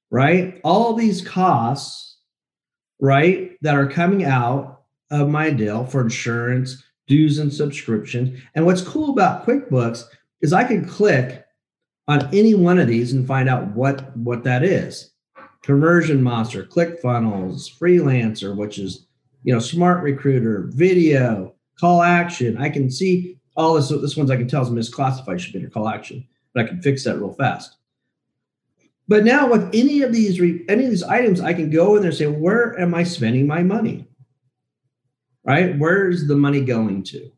right? 0.10 0.60
All 0.64 0.94
these 0.94 1.22
costs, 1.28 2.18
right, 3.00 3.52
that 3.62 3.76
are 3.76 3.88
coming 3.88 4.24
out 4.24 4.82
of 5.10 5.30
my 5.30 5.50
deal 5.50 5.86
for 5.86 6.02
insurance, 6.02 6.84
dues, 7.08 7.40
and 7.40 7.54
subscriptions. 7.54 8.40
And 8.56 8.66
what's 8.66 8.82
cool 8.82 9.12
about 9.12 9.46
QuickBooks 9.46 10.06
is 10.42 10.54
I 10.54 10.64
can 10.64 10.88
click 10.88 11.46
on 12.08 12.34
any 12.34 12.56
one 12.56 12.80
of 12.80 12.88
these 12.88 13.14
and 13.14 13.28
find 13.28 13.48
out 13.48 13.68
what, 13.70 14.16
what 14.18 14.44
that 14.44 14.64
is. 14.64 15.12
Conversion 15.64 16.24
Monster, 16.24 16.64
ClickFunnels, 16.64 17.70
Freelancer, 17.78 18.56
which 18.56 18.80
is 18.80 19.06
you 19.44 19.54
know 19.54 19.60
Smart 19.60 20.04
Recruiter, 20.04 20.70
Video, 20.74 21.54
Call 21.80 22.02
Action. 22.02 22.58
I 22.58 22.70
can 22.70 22.90
see 22.90 23.38
all 23.56 23.76
this. 23.76 23.90
This 23.90 24.18
ones 24.18 24.32
I 24.32 24.38
can 24.38 24.48
tell 24.48 24.64
is 24.64 24.70
misclassified. 24.70 25.40
Should 25.40 25.54
be 25.54 25.60
under 25.60 25.70
Call 25.70 25.88
Action, 25.88 26.28
but 26.54 26.66
I 26.66 26.68
can 26.68 26.82
fix 26.82 27.04
that 27.04 27.18
real 27.18 27.34
fast. 27.34 27.78
But 29.08 29.26
now 29.26 29.50
with 29.50 29.70
any 29.74 30.04
of 30.04 30.14
these 30.14 30.40
any 30.40 30.86
of 30.86 30.90
these 30.90 31.04
items, 31.04 31.42
I 31.42 31.54
can 31.54 31.70
go 31.70 31.96
in 31.96 32.02
there 32.02 32.12
and 32.12 32.18
say, 32.18 32.28
where 32.28 32.80
am 32.80 32.94
I 32.94 33.04
spending 33.04 33.46
my 33.48 33.62
money? 33.62 34.08
right? 35.44 35.78
Where's 35.78 36.28
the 36.28 36.36
money 36.36 36.62
going 36.62 37.04
to? 37.04 37.32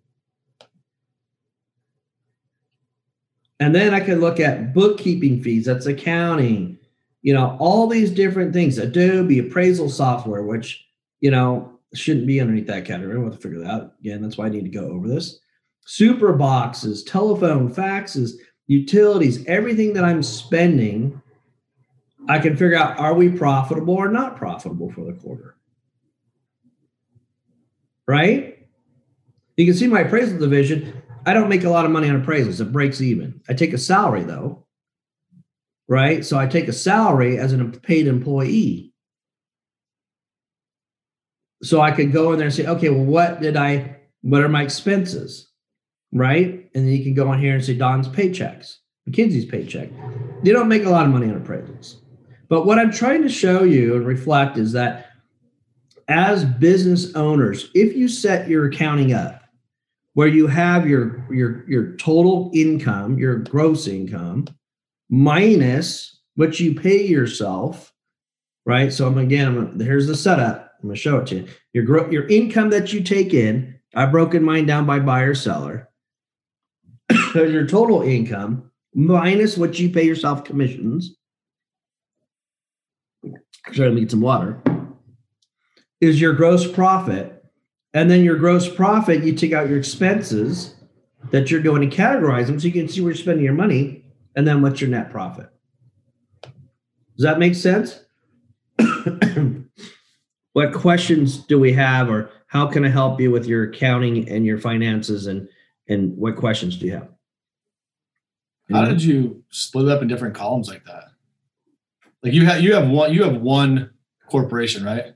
And 3.60 3.74
then 3.74 3.93
I 3.93 4.01
can 4.01 4.20
look 4.20 4.39
at 4.39 4.74
bookkeeping 4.74 5.41
fees, 5.41 5.65
that's 5.65 5.86
accounting, 5.86 6.77
you 7.22 7.34
know, 7.34 7.55
all 7.60 7.88
these 7.88 8.12
different 8.12 8.51
things, 8.51 8.77
Adobe 8.77 9.39
appraisal 9.39 9.89
software, 9.89 10.43
which, 10.43 10.86
you 11.22 11.32
know, 11.32 11.79
shouldn't 11.93 12.27
be 12.27 12.41
underneath 12.41 12.67
that 12.67 12.86
category. 12.86 13.17
We'll 13.17 13.32
have 13.32 13.39
to 13.39 13.41
figure 13.41 13.60
that 13.60 13.70
out. 13.70 13.93
Again, 14.01 14.22
that's 14.22 14.38
why 14.38 14.48
I 14.48 14.50
need 14.50 14.63
to 14.65 14.70
go 14.70 14.88
over 14.89 15.08
this. 15.08 15.39
Supra 15.86 16.36
boxes, 16.36 17.03
telephone, 17.03 17.74
faxes, 17.74 18.34
utilities, 18.67 19.46
everything 19.46 19.93
that 19.93 20.03
I'm 20.03 20.24
spending, 20.24 21.22
I 22.27 22.39
can 22.39 22.53
figure 22.53 22.77
out 22.77 22.97
are 22.99 23.13
we 23.13 23.29
profitable 23.29 23.95
or 23.95 24.09
not 24.09 24.37
profitable 24.37 24.91
for 24.91 25.05
the 25.05 25.13
quarter? 25.13 25.57
right? 28.07 28.57
You 29.57 29.65
can 29.65 29.75
see 29.75 29.87
my 29.87 30.01
appraisal 30.01 30.39
division. 30.39 31.01
I 31.25 31.33
don't 31.33 31.49
make 31.49 31.63
a 31.63 31.69
lot 31.69 31.85
of 31.85 31.91
money 31.91 32.09
on 32.09 32.23
appraisals. 32.23 32.59
It 32.59 32.71
breaks 32.71 33.01
even. 33.01 33.41
I 33.47 33.53
take 33.53 33.73
a 33.73 33.77
salary 33.77 34.23
though, 34.23 34.65
right? 35.87 36.25
So 36.25 36.37
I 36.37 36.47
take 36.47 36.67
a 36.67 36.73
salary 36.73 37.37
as 37.37 37.53
a 37.53 37.65
paid 37.65 38.07
employee. 38.07 38.93
So 41.61 41.79
I 41.79 41.91
could 41.91 42.11
go 42.11 42.33
in 42.33 42.39
there 42.39 42.47
and 42.47 42.55
say, 42.55 42.65
okay, 42.65 42.89
well, 42.89 43.05
what 43.05 43.41
did 43.41 43.55
I, 43.55 43.97
what 44.21 44.41
are 44.41 44.49
my 44.49 44.63
expenses? 44.63 45.49
Right? 46.11 46.69
And 46.75 46.85
then 46.85 46.93
you 46.93 47.03
can 47.03 47.13
go 47.13 47.29
on 47.29 47.39
here 47.39 47.55
and 47.55 47.63
say 47.63 47.75
Don's 47.75 48.09
paychecks, 48.09 48.77
McKinsey's 49.09 49.45
paycheck. 49.45 49.89
They 50.43 50.51
don't 50.51 50.67
make 50.67 50.83
a 50.83 50.89
lot 50.89 51.05
of 51.05 51.11
money 51.11 51.29
on 51.29 51.39
appraisals. 51.39 52.02
But 52.50 52.65
what 52.65 52.79
I'm 52.79 52.91
trying 52.91 53.23
to 53.23 53.29
show 53.29 53.63
you 53.63 53.95
and 53.95 54.05
reflect 54.05 54.57
is 54.57 54.71
that 54.73 55.12
as 56.07 56.45
business 56.45 57.13
owners, 57.15 57.69
if 57.73 57.95
you 57.95 58.07
set 58.07 58.47
your 58.47 58.65
accounting 58.65 59.13
up 59.13 59.43
where 60.13 60.27
you 60.27 60.47
have 60.47 60.88
your 60.88 61.25
your 61.33 61.67
your 61.69 61.95
total 61.97 62.51
income, 62.53 63.17
your 63.17 63.38
gross 63.38 63.88
income 63.88 64.47
minus 65.09 66.19
what 66.35 66.59
you 66.59 66.73
pay 66.73 67.05
yourself, 67.05 67.93
right? 68.65 68.91
So 68.91 69.07
I'm 69.07 69.17
again, 69.17 69.47
I'm 69.47 69.79
here's 69.79 70.07
the 70.07 70.15
setup. 70.15 70.73
I'm 70.81 70.89
gonna 70.89 70.97
show 70.97 71.17
it 71.17 71.27
to 71.27 71.35
you. 71.38 71.47
Your 71.73 71.83
gro- 71.83 72.12
your 72.12 72.27
income 72.27 72.69
that 72.71 72.93
you 72.93 73.01
take 73.01 73.33
in. 73.33 73.79
I've 73.95 74.12
broken 74.12 74.43
mine 74.43 74.65
down 74.65 74.85
by 74.85 75.00
buyer 75.00 75.35
seller. 75.35 75.89
So 77.31 77.43
your 77.43 77.67
total 77.67 78.01
income 78.01 78.71
minus 78.95 79.57
what 79.57 79.79
you 79.79 79.89
pay 79.89 80.03
yourself 80.03 80.43
commissions. 80.43 81.15
Sorry, 83.71 83.87
let 83.87 83.93
me 83.93 84.01
get 84.01 84.11
some 84.11 84.21
water. 84.21 84.61
Is 86.01 86.19
your 86.19 86.33
gross 86.33 86.69
profit, 86.69 87.43
and 87.93 88.09
then 88.09 88.23
your 88.23 88.35
gross 88.35 88.67
profit, 88.67 89.23
you 89.23 89.33
take 89.33 89.53
out 89.53 89.69
your 89.69 89.77
expenses 89.77 90.75
that 91.31 91.49
you're 91.49 91.61
doing 91.61 91.83
and 91.83 91.91
categorize 91.91 92.47
them 92.47 92.59
so 92.59 92.67
you 92.67 92.73
can 92.73 92.89
see 92.89 93.01
where 93.01 93.11
you're 93.11 93.21
spending 93.21 93.45
your 93.45 93.53
money, 93.53 94.03
and 94.35 94.47
then 94.47 94.61
what's 94.61 94.81
your 94.81 94.89
net 94.89 95.09
profit. 95.09 95.49
Does 96.43 97.23
that 97.23 97.39
make 97.39 97.55
sense? 97.55 98.01
what 100.53 100.73
questions 100.73 101.37
do 101.37 101.59
we 101.59 101.71
have, 101.73 102.09
or 102.09 102.29
how 102.47 102.67
can 102.67 102.83
I 102.83 102.89
help 102.89 103.21
you 103.21 103.31
with 103.31 103.45
your 103.45 103.63
accounting 103.63 104.27
and 104.29 104.45
your 104.45 104.57
finances, 104.57 105.27
and 105.27 105.47
and 105.87 106.17
what 106.17 106.35
questions 106.35 106.77
do 106.77 106.85
you 106.87 106.93
have? 106.93 107.09
How 108.71 108.85
did 108.85 109.03
you 109.03 109.43
split 109.49 109.85
it 109.85 109.91
up 109.91 110.01
in 110.01 110.07
different 110.07 110.35
columns 110.35 110.69
like 110.69 110.85
that? 110.85 111.12
Like 112.23 112.33
you 112.33 112.45
have 112.45 112.61
you 112.61 112.73
have 112.73 112.89
one 112.89 113.13
you 113.13 113.23
have 113.23 113.41
one 113.41 113.91
corporation, 114.29 114.83
right? 114.85 115.13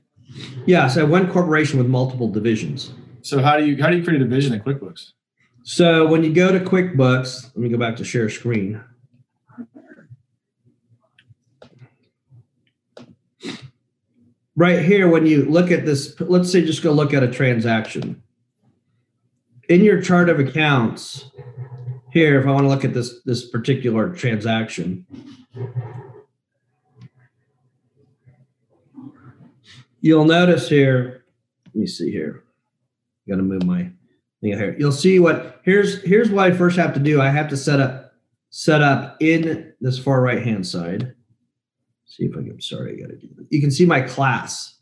Yeah, 0.66 0.88
so 0.88 1.06
one 1.06 1.30
corporation 1.30 1.78
with 1.78 1.88
multiple 1.88 2.28
divisions. 2.30 2.92
So 3.22 3.40
how 3.40 3.56
do 3.56 3.64
you 3.64 3.82
how 3.82 3.88
do 3.90 3.96
you 3.96 4.04
create 4.04 4.20
a 4.20 4.24
division 4.24 4.52
in 4.52 4.60
QuickBooks? 4.60 5.12
So 5.62 6.06
when 6.06 6.22
you 6.22 6.32
go 6.32 6.52
to 6.52 6.60
QuickBooks, 6.60 7.44
let 7.44 7.56
me 7.56 7.70
go 7.70 7.78
back 7.78 7.96
to 7.96 8.04
share 8.04 8.28
screen. 8.28 8.82
Right 14.54 14.84
here, 14.84 15.08
when 15.08 15.24
you 15.24 15.44
look 15.44 15.70
at 15.70 15.86
this, 15.86 16.18
let's 16.20 16.50
say 16.50 16.64
just 16.64 16.82
go 16.82 16.90
look 16.90 17.14
at 17.14 17.22
a 17.22 17.30
transaction. 17.30 18.22
In 19.68 19.84
your 19.84 20.02
chart 20.02 20.28
of 20.28 20.40
accounts, 20.40 21.30
here, 22.10 22.40
if 22.40 22.46
I 22.46 22.50
want 22.50 22.64
to 22.64 22.68
look 22.68 22.84
at 22.84 22.92
this 22.92 23.22
this 23.24 23.48
particular 23.48 24.14
transaction, 24.14 25.06
you'll 30.00 30.24
notice 30.24 30.68
here. 30.68 31.24
Let 31.66 31.74
me 31.76 31.86
see 31.86 32.10
here. 32.10 32.44
I 33.26 33.32
Got 33.32 33.36
to 33.38 33.42
move 33.42 33.64
my 33.64 33.90
thing 34.40 34.56
here. 34.56 34.74
You'll 34.78 34.92
see 34.92 35.18
what 35.18 35.60
here's 35.64 36.02
here's 36.02 36.30
what 36.30 36.50
I 36.50 36.56
first 36.56 36.76
have 36.76 36.94
to 36.94 37.00
do. 37.00 37.20
I 37.20 37.28
have 37.28 37.48
to 37.48 37.56
set 37.56 37.80
up 37.80 38.12
set 38.50 38.82
up 38.82 39.16
in 39.20 39.72
this 39.80 39.98
far 39.98 40.22
right 40.22 40.42
hand 40.42 40.66
side. 40.66 41.14
See 42.06 42.24
if 42.24 42.32
I 42.32 42.42
can. 42.42 42.60
Sorry, 42.60 42.94
I 42.94 43.00
got 43.00 43.10
to 43.10 43.16
do. 43.16 43.28
This. 43.36 43.46
You 43.50 43.60
can 43.60 43.70
see 43.70 43.84
my 43.84 44.00
class. 44.00 44.76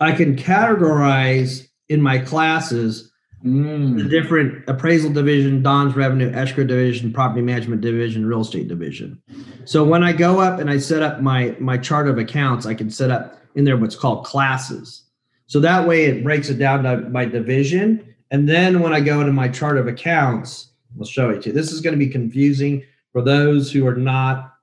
I 0.00 0.12
can 0.12 0.36
categorize 0.36 1.66
in 1.88 2.00
my 2.02 2.18
classes 2.18 3.12
Mm. 3.44 3.98
the 3.98 4.08
different 4.08 4.64
appraisal 4.66 5.12
division, 5.12 5.62
Don's 5.62 5.94
revenue, 5.94 6.32
escrow 6.32 6.64
division, 6.64 7.12
property 7.12 7.42
management 7.42 7.82
division, 7.82 8.24
real 8.24 8.40
estate 8.40 8.66
division. 8.66 9.20
So 9.66 9.84
when 9.84 10.02
I 10.02 10.12
go 10.14 10.40
up 10.40 10.58
and 10.58 10.70
I 10.70 10.78
set 10.78 11.02
up 11.02 11.20
my 11.20 11.54
my 11.60 11.76
chart 11.76 12.08
of 12.08 12.16
accounts, 12.18 12.64
I 12.64 12.72
can 12.74 12.88
set 12.90 13.10
up 13.10 13.36
in 13.56 13.64
there 13.64 13.76
what's 13.76 13.96
called 13.96 14.24
classes. 14.24 15.02
So 15.46 15.58
that 15.60 15.86
way 15.86 16.04
it 16.04 16.22
breaks 16.22 16.48
it 16.48 16.58
down 16.58 16.84
to 16.84 16.98
my 17.08 17.24
division. 17.24 18.14
And 18.30 18.48
then 18.48 18.80
when 18.80 18.92
I 18.92 19.00
go 19.00 19.20
into 19.20 19.32
my 19.32 19.48
chart 19.48 19.78
of 19.78 19.88
accounts, 19.88 20.70
I'll 20.98 21.06
show 21.06 21.30
it 21.30 21.42
to 21.42 21.48
you. 21.48 21.54
This 21.54 21.72
is 21.72 21.80
going 21.80 21.94
to 21.94 21.98
be 21.98 22.10
confusing 22.10 22.84
for 23.12 23.22
those 23.22 23.72
who 23.72 23.86
are 23.86 23.96
not 23.96 24.54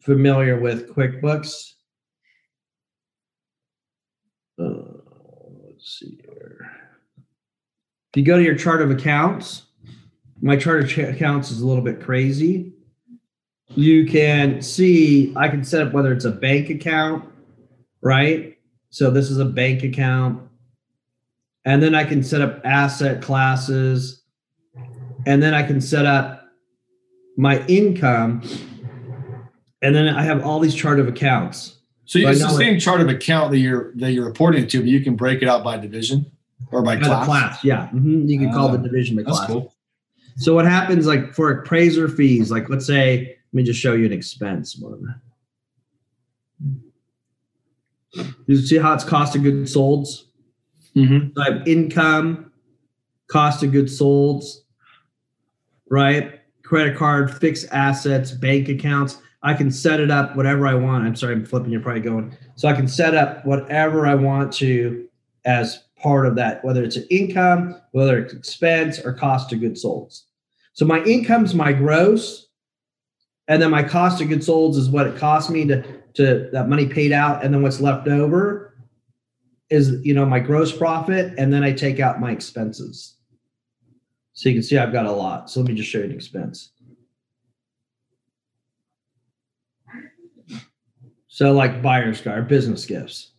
familiar 0.00 0.58
with 0.58 0.94
QuickBooks. 0.94 1.72
Uh, 4.58 4.98
let's 5.66 5.98
see 5.98 6.20
here. 6.22 6.70
If 8.12 8.18
you 8.18 8.24
go 8.24 8.36
to 8.36 8.44
your 8.44 8.56
chart 8.56 8.80
of 8.80 8.90
accounts, 8.90 9.62
my 10.40 10.56
chart 10.56 10.84
of 10.84 10.98
accounts 10.98 11.50
is 11.50 11.62
a 11.62 11.66
little 11.66 11.82
bit 11.82 12.00
crazy. 12.00 12.72
You 13.68 14.06
can 14.06 14.62
see, 14.62 15.32
I 15.36 15.48
can 15.48 15.64
set 15.64 15.86
up 15.86 15.92
whether 15.92 16.12
it's 16.12 16.24
a 16.24 16.30
bank 16.30 16.70
account, 16.70 17.24
right? 18.04 18.56
So 18.90 19.10
this 19.10 19.30
is 19.30 19.38
a 19.38 19.44
bank 19.44 19.82
account. 19.82 20.40
And 21.64 21.82
then 21.82 21.94
I 21.94 22.04
can 22.04 22.22
set 22.22 22.40
up 22.42 22.60
asset 22.64 23.22
classes. 23.22 24.22
And 25.26 25.42
then 25.42 25.54
I 25.54 25.62
can 25.62 25.80
set 25.80 26.06
up 26.06 26.46
my 27.36 27.64
income. 27.66 28.42
And 29.82 29.94
then 29.94 30.08
I 30.08 30.22
have 30.22 30.44
all 30.44 30.60
these 30.60 30.74
chart 30.74 31.00
of 31.00 31.08
accounts. 31.08 31.78
So 32.04 32.22
But 32.22 32.32
it's 32.32 32.42
the 32.42 32.50
same 32.50 32.78
chart 32.78 33.00
of 33.00 33.08
account 33.08 33.50
that 33.50 33.58
you're 33.58 33.92
that 33.96 34.12
you're 34.12 34.26
reporting 34.26 34.66
to, 34.68 34.80
but 34.80 34.88
you 34.88 35.00
can 35.00 35.16
break 35.16 35.40
it 35.42 35.48
out 35.48 35.64
by 35.64 35.78
division 35.78 36.26
or 36.70 36.82
by 36.82 36.96
By 36.96 37.02
class. 37.02 37.26
class, 37.26 37.64
yeah. 37.64 37.88
Mhm. 37.94 38.28
You 38.28 38.38
can 38.38 38.52
call 38.52 38.68
the 38.70 38.78
Ah, 38.78 38.82
division 38.82 39.16
by 39.16 39.22
That's 39.22 39.38
class. 39.38 39.48
cool. 39.50 39.74
So 40.36 40.54
what 40.54 40.66
happens 40.66 41.06
like 41.06 41.32
for 41.32 41.50
appraiser 41.50 42.08
fees, 42.08 42.50
like 42.50 42.68
let's 42.68 42.84
say, 42.86 43.20
let 43.52 43.54
me 43.54 43.62
just 43.62 43.80
show 43.80 43.94
you 43.94 44.04
an 44.04 44.12
expense 44.12 44.76
one. 44.78 45.14
You 48.46 48.56
see 48.56 48.78
how 48.78 48.94
it's 48.94 49.04
cost 49.04 49.36
of 49.36 49.42
goods 49.42 49.72
sold? 49.72 50.06
Mm-hmm. 50.96 51.28
So 51.34 51.42
I 51.42 51.52
have 51.52 51.68
income, 51.68 52.52
cost 53.28 53.62
of 53.62 53.72
goods 53.72 53.96
sold, 53.96 54.44
right? 55.90 56.40
Credit 56.62 56.96
card, 56.96 57.34
fixed 57.34 57.66
assets, 57.72 58.30
bank 58.30 58.68
accounts. 58.68 59.18
I 59.42 59.54
can 59.54 59.70
set 59.70 60.00
it 60.00 60.10
up 60.10 60.36
whatever 60.36 60.66
I 60.66 60.74
want. 60.74 61.04
I'm 61.04 61.16
sorry, 61.16 61.34
I'm 61.34 61.44
flipping. 61.44 61.70
You're 61.70 61.80
probably 61.80 62.00
going. 62.00 62.36
So 62.56 62.68
I 62.68 62.72
can 62.72 62.88
set 62.88 63.14
up 63.14 63.44
whatever 63.44 64.06
I 64.06 64.14
want 64.14 64.52
to 64.54 65.06
as 65.44 65.84
part 65.96 66.26
of 66.26 66.36
that, 66.36 66.64
whether 66.64 66.82
it's 66.82 66.96
an 66.96 67.06
income, 67.10 67.80
whether 67.92 68.18
it's 68.18 68.32
expense 68.32 68.98
or 68.98 69.12
cost 69.12 69.52
of 69.52 69.60
goods 69.60 69.82
sold. 69.82 70.14
So 70.72 70.84
my 70.84 71.02
income's 71.04 71.54
my 71.54 71.72
gross, 71.72 72.46
and 73.48 73.60
then 73.60 73.70
my 73.70 73.82
cost 73.82 74.20
of 74.20 74.28
goods 74.28 74.46
sold 74.46 74.76
is 74.76 74.88
what 74.88 75.06
it 75.06 75.16
cost 75.16 75.50
me 75.50 75.66
to 75.66 75.84
to 76.14 76.48
that 76.52 76.68
money 76.68 76.86
paid 76.86 77.12
out, 77.12 77.44
and 77.44 77.52
then 77.52 77.62
what's 77.62 77.80
left 77.80 78.08
over 78.08 78.76
is 79.70 80.04
you 80.04 80.14
know 80.14 80.24
my 80.26 80.40
gross 80.40 80.76
profit, 80.76 81.34
and 81.38 81.52
then 81.52 81.62
I 81.62 81.72
take 81.72 82.00
out 82.00 82.20
my 82.20 82.30
expenses. 82.30 83.16
So 84.32 84.48
you 84.48 84.54
can 84.56 84.62
see 84.62 84.78
I've 84.78 84.92
got 84.92 85.06
a 85.06 85.12
lot. 85.12 85.50
So 85.50 85.60
let 85.60 85.68
me 85.68 85.74
just 85.74 85.88
show 85.88 85.98
you 85.98 86.04
an 86.04 86.12
expense. 86.12 86.72
So 91.28 91.52
like 91.52 91.82
buyer's 91.82 92.20
card, 92.20 92.46
business 92.46 92.86
gifts. 92.86 93.32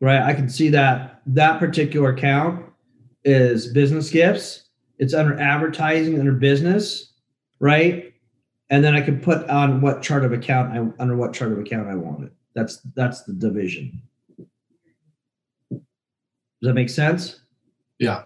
Right? 0.00 0.22
I 0.22 0.32
can 0.32 0.48
see 0.48 0.70
that 0.70 1.20
that 1.26 1.58
particular 1.58 2.10
account 2.10 2.64
is 3.24 3.66
business 3.74 4.08
gifts. 4.08 4.64
It's 4.98 5.12
under 5.12 5.38
advertising, 5.38 6.18
under 6.18 6.32
business, 6.32 7.12
right? 7.60 8.13
And 8.70 8.82
then 8.82 8.94
I 8.94 9.00
can 9.00 9.20
put 9.20 9.48
on 9.50 9.80
what 9.80 10.02
chart 10.02 10.24
of 10.24 10.32
account 10.32 10.72
I 10.72 11.02
under 11.02 11.16
what 11.16 11.32
chart 11.34 11.52
of 11.52 11.58
account 11.58 11.88
I 11.88 11.94
want 11.94 12.24
it. 12.24 12.32
That's 12.54 12.80
that's 12.94 13.22
the 13.22 13.32
division. 13.32 14.02
Does 15.70 15.80
that 16.62 16.74
make 16.74 16.88
sense? 16.88 17.40
Yeah. 17.98 18.24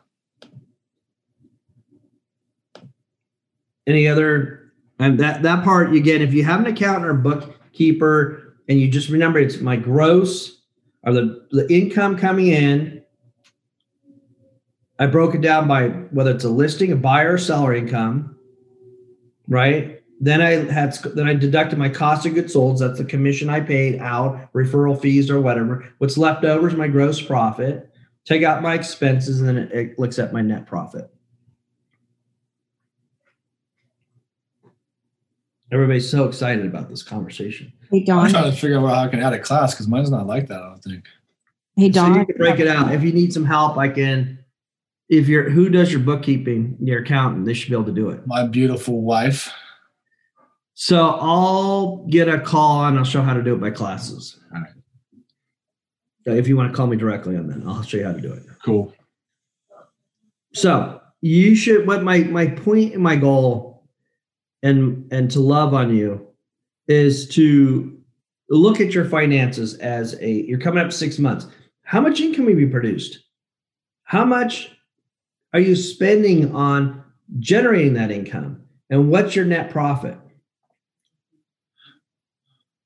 Any 3.87 4.07
other 4.07 4.73
and 4.99 5.19
that 5.19 5.43
that 5.43 5.65
part 5.65 5.93
you 5.93 6.01
get 6.01 6.23
if 6.23 6.33
you 6.33 6.45
have 6.45 6.61
an 6.61 6.67
accountant 6.67 7.07
or 7.07 7.15
bookkeeper 7.15 8.57
and 8.69 8.79
you 8.79 8.89
just 8.89 9.09
remember 9.09 9.39
it's 9.39 9.61
my 9.61 9.77
gross 9.77 10.59
or 11.03 11.13
the, 11.13 11.47
the 11.51 11.73
income 11.73 12.17
coming 12.17 12.49
in. 12.49 13.03
I 14.99 15.07
broke 15.07 15.35
it 15.35 15.41
down 15.41 15.69
by 15.69 15.89
whether 15.89 16.33
it's 16.33 16.45
a 16.45 16.51
listing, 16.51 16.93
a 16.93 16.97
buyer 16.97 17.35
or 17.35 17.39
seller 17.39 17.73
income, 17.73 18.37
right? 19.47 19.98
Then 20.21 20.41
I 20.43 20.51
had 20.73 20.95
then 21.15 21.29
I 21.29 21.35
deducted 21.35 21.79
my 21.79 21.89
cost 21.89 22.27
of 22.27 22.35
goods 22.35 22.53
sold. 22.53 22.79
That's 22.81 22.99
the 22.99 23.05
commission 23.05 23.49
I 23.49 23.61
paid 23.61 24.01
out, 24.01 24.53
referral 24.53 25.01
fees 25.01 25.31
or 25.31 25.41
whatever. 25.41 25.89
What's 25.99 26.19
left 26.19 26.45
over 26.45 26.69
is 26.69 26.75
my 26.75 26.89
gross 26.89 27.23
profit. 27.23 27.91
Take 28.25 28.43
out 28.43 28.63
my 28.63 28.75
expenses, 28.75 29.41
and 29.41 29.49
then 29.49 29.57
it, 29.57 29.73
it 29.73 29.99
looks 29.99 30.19
at 30.19 30.33
my 30.33 30.43
net 30.43 30.67
profit. 30.67 31.11
Everybody's 35.71 36.11
so 36.11 36.25
excited 36.25 36.65
about 36.67 36.89
this 36.89 37.03
conversation. 37.03 37.73
Hey 37.91 38.03
Don, 38.03 38.25
I'm 38.27 38.31
trying 38.31 38.51
to 38.51 38.57
figure 38.57 38.79
out 38.79 38.89
how 38.89 39.05
I 39.05 39.09
can 39.09 39.21
add 39.21 39.35
a 39.35 39.39
class 39.39 39.75
because 39.75 39.87
mine's 39.87 40.11
not 40.11 40.27
like 40.27 40.49
that. 40.49 40.63
I 40.63 40.67
don't 40.69 40.83
think. 40.83 41.05
Hey 41.77 41.93
So 41.93 42.01
Don. 42.01 42.15
you 42.15 42.27
can 42.27 42.37
break 42.37 42.59
it 42.59 42.67
out. 42.69 42.93
If 42.93 43.03
you 43.03 43.13
need 43.13 43.33
some 43.33 43.45
help, 43.45 43.77
I 43.77 43.89
can. 43.89 44.39
If 45.09 45.29
you're 45.29 45.49
who 45.49 45.69
does 45.69 45.93
your 45.93 46.01
bookkeeping, 46.01 46.77
your 46.81 47.03
accountant, 47.03 47.47
they 47.47 47.55
should 47.55 47.69
be 47.69 47.75
able 47.75 47.85
to 47.85 47.93
do 47.93 48.11
it. 48.11 48.27
My 48.27 48.47
beautiful 48.47 49.03
wife. 49.03 49.53
So 50.81 51.19
I'll 51.21 52.07
get 52.09 52.29
a 52.29 52.39
call 52.39 52.85
and 52.85 52.97
I'll 52.97 53.05
show 53.05 53.21
how 53.21 53.35
to 53.35 53.43
do 53.43 53.53
it 53.53 53.61
by 53.61 53.73
classes. 53.73 54.39
All 54.55 54.61
right. 54.61 54.71
So 56.25 56.33
If 56.33 56.47
you 56.47 56.57
want 56.57 56.71
to 56.71 56.77
call 56.77 56.87
me 56.87 56.97
directly 56.97 57.37
on 57.37 57.49
that, 57.49 57.67
I'll 57.67 57.83
show 57.83 57.97
you 57.97 58.05
how 58.05 58.13
to 58.13 58.21
do 58.21 58.33
it. 58.33 58.45
Cool. 58.65 58.95
So 60.55 61.01
you 61.21 61.57
should 61.57 61.85
what 61.85 62.05
my 62.05 62.19
my 62.21 62.47
point 62.47 62.95
and 62.95 63.03
my 63.03 63.17
goal 63.17 63.89
and 64.63 65.13
and 65.13 65.29
to 65.33 65.41
love 65.41 65.75
on 65.75 65.97
you 65.97 66.29
is 66.87 67.27
to 67.31 67.99
look 68.49 68.81
at 68.81 68.95
your 68.95 69.05
finances 69.05 69.75
as 69.79 70.15
a 70.21 70.31
you're 70.31 70.61
coming 70.61 70.85
up 70.85 70.93
six 70.93 71.19
months. 71.19 71.49
How 71.83 72.01
much 72.01 72.21
income 72.21 72.47
have 72.47 72.61
you 72.61 72.71
produced? 72.71 73.19
How 74.05 74.25
much 74.25 74.77
are 75.53 75.61
you 75.61 75.75
spending 75.75 76.55
on 76.55 77.03
generating 77.41 77.95
that 77.95 78.13
income? 78.13 78.63
And 78.91 79.11
what's 79.11 79.35
your 79.35 79.45
net 79.45 79.71
profit? 79.71 80.17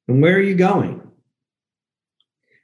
And 0.09 0.23
where 0.23 0.37
are 0.37 0.41
you 0.41 0.55
going? 0.55 1.01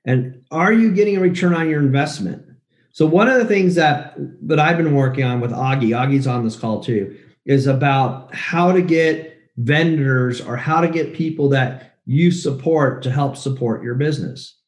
And 0.05 0.43
are 0.51 0.73
you 0.73 0.93
getting 0.93 1.17
a 1.17 1.21
return 1.21 1.55
on 1.55 1.69
your 1.69 1.81
investment? 1.81 2.45
So 2.93 3.07
one 3.07 3.29
of 3.29 3.39
the 3.39 3.45
things 3.45 3.75
that 3.77 4.15
that 4.47 4.59
I've 4.59 4.77
been 4.77 4.95
working 4.95 5.25
on 5.25 5.41
with 5.41 5.53
Augie, 5.53 5.91
Augie's 5.91 6.27
on 6.27 6.45
this 6.45 6.57
call 6.57 6.83
too, 6.83 7.17
is 7.45 7.67
about 7.67 8.35
how 8.35 8.73
to 8.73 8.83
get 8.83 9.39
vendors 9.57 10.41
or 10.41 10.57
how 10.57 10.81
to 10.81 10.89
get 10.89 11.15
people 11.15 11.49
that 11.51 11.99
you 12.07 12.31
support 12.31 13.03
to 13.03 13.11
help 13.11 13.37
support 13.37 13.83
your 13.83 13.95
business. 13.95 14.59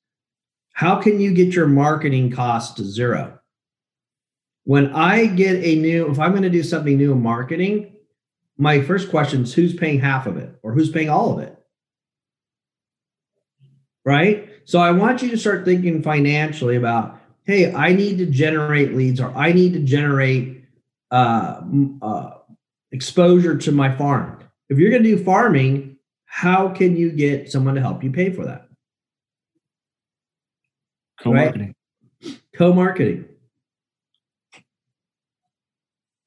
How 0.75 1.01
can 1.01 1.21
you 1.21 1.33
get 1.33 1.55
your 1.55 1.67
marketing 1.67 2.31
costs 2.31 2.75
to 2.75 2.85
zero? 2.85 3.39
When 4.65 4.93
I 4.95 5.27
get 5.27 5.57
a 5.65 5.77
new, 5.77 6.11
if 6.11 6.19
I'm 6.19 6.33
going 6.33 6.43
to 6.43 6.51
do 6.51 6.63
something 6.63 6.97
new 6.97 7.13
in 7.13 7.23
marketing, 7.23 7.97
my 8.59 8.83
first 8.83 9.11
question 9.11 9.43
is 9.43 9.55
who's 9.55 9.75
paying 9.75 10.01
half 10.01 10.27
of 10.27 10.37
it 10.37 10.55
or 10.63 10.73
who's 10.73 10.91
paying 10.91 11.09
all 11.09 11.33
of 11.33 11.41
it? 11.41 11.50
Right? 14.05 14.49
So 14.65 14.79
I 14.79 14.93
want 14.93 15.23
you 15.23 15.31
to 15.31 15.39
start 15.39 15.65
thinking 15.65 16.03
financially 16.03 16.77
about, 16.77 17.21
hey, 17.45 17.73
I 17.73 17.93
need 17.93 18.19
to 18.19 18.27
generate 18.27 18.95
leads 18.95 19.21
or 19.21 19.31
I 19.37 19.53
need 19.53 19.73
to 19.75 19.81
generate 19.81 20.65
uh, 21.11 21.61
uh, 22.01 22.31
exposure 22.93 23.57
to 23.59 23.73
my 23.73 23.95
farm. 23.97 24.43
If 24.69 24.79
you're 24.79 24.91
going 24.91 25.03
to 25.03 25.17
do 25.17 25.23
farming, 25.23 25.97
how 26.25 26.69
can 26.69 26.97
you 26.97 27.11
get 27.11 27.51
someone 27.51 27.75
to 27.75 27.81
help 27.81 28.05
you 28.05 28.11
pay 28.11 28.31
for 28.31 28.45
that? 28.45 28.69
Co-marketing. 31.21 31.75
Right? 32.23 32.41
Co-marketing. 32.57 33.25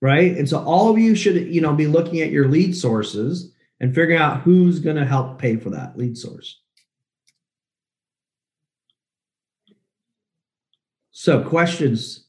Right? 0.02 0.38
And 0.38 0.50
so 0.50 0.62
all 0.62 0.90
of 0.90 1.00
you 1.00 1.16
should, 1.16 1.36
you 1.48 1.62
know, 1.62 1.74
be 1.74 1.88
looking 1.88 2.20
at 2.20 2.32
your 2.32 2.50
lead 2.50 2.76
sources 2.76 3.54
and 3.80 3.96
figuring 3.96 4.20
out 4.20 4.42
who's 4.42 4.80
going 4.80 4.98
to 4.98 5.06
help 5.06 5.40
pay 5.40 5.56
for 5.56 5.70
that 5.70 5.98
lead 5.98 6.18
source. 6.18 6.60
So, 11.16 11.44
questions, 11.44 12.26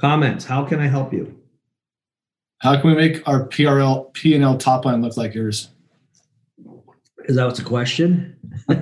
comments, 0.00 0.46
how 0.46 0.64
can 0.64 0.80
I 0.80 0.86
help 0.86 1.12
you? 1.12 1.38
How 2.60 2.80
can 2.80 2.88
we 2.88 2.96
make 2.96 3.28
our 3.28 3.46
PRL 3.46 4.10
P 4.14 4.34
and 4.34 4.42
L 4.42 4.56
top 4.56 4.86
line 4.86 5.02
look 5.02 5.18
like 5.18 5.34
yours? 5.34 5.68
Is 7.26 7.36
that 7.36 7.44
what's 7.44 7.58
a 7.58 7.64
question? 7.64 8.34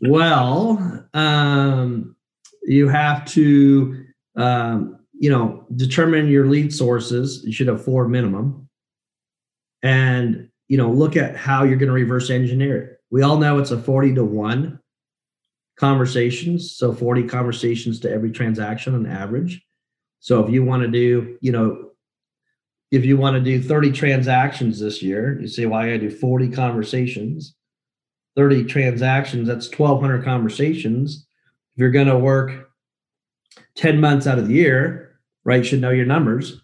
well, 0.00 1.06
um, 1.12 2.16
you 2.62 2.88
have 2.88 3.26
to, 3.26 4.06
um, 4.36 4.98
you 5.12 5.28
know, 5.28 5.66
determine 5.76 6.28
your 6.28 6.46
lead 6.46 6.72
sources. 6.72 7.44
You 7.44 7.52
should 7.52 7.68
have 7.68 7.84
four 7.84 8.08
minimum, 8.08 8.66
and 9.82 10.48
you 10.68 10.78
know, 10.78 10.90
look 10.90 11.18
at 11.18 11.36
how 11.36 11.64
you're 11.64 11.76
going 11.76 11.88
to 11.88 11.92
reverse 11.92 12.30
engineer 12.30 12.82
it. 12.82 13.00
We 13.10 13.20
all 13.20 13.36
know 13.36 13.58
it's 13.58 13.72
a 13.72 13.78
forty 13.78 14.14
to 14.14 14.24
one 14.24 14.80
conversations, 15.80 16.76
so 16.76 16.92
forty 16.92 17.24
conversations 17.24 17.98
to 18.00 18.12
every 18.12 18.30
transaction 18.30 18.94
on 18.94 19.06
average. 19.06 19.62
So 20.18 20.44
if 20.44 20.52
you 20.52 20.62
want 20.62 20.82
to 20.82 20.88
do, 20.88 21.38
you 21.40 21.52
know, 21.52 21.92
if 22.90 23.04
you 23.06 23.16
want 23.16 23.36
to 23.36 23.40
do 23.40 23.62
30 23.62 23.92
transactions 23.92 24.78
this 24.78 25.02
year, 25.02 25.40
you 25.40 25.48
say, 25.48 25.64
well, 25.64 25.80
I 25.80 25.96
do 25.96 26.10
40 26.10 26.50
conversations, 26.50 27.54
30 28.36 28.64
transactions, 28.64 29.48
that's 29.48 29.68
1,200 29.68 30.22
conversations. 30.22 31.26
If 31.74 31.80
you're 31.80 31.90
going 31.90 32.08
to 32.08 32.18
work 32.18 32.68
10 33.76 34.00
months 34.00 34.26
out 34.26 34.38
of 34.38 34.48
the 34.48 34.54
year, 34.54 35.18
right, 35.44 35.58
you 35.58 35.64
should 35.64 35.80
know 35.80 35.90
your 35.90 36.04
numbers. 36.04 36.60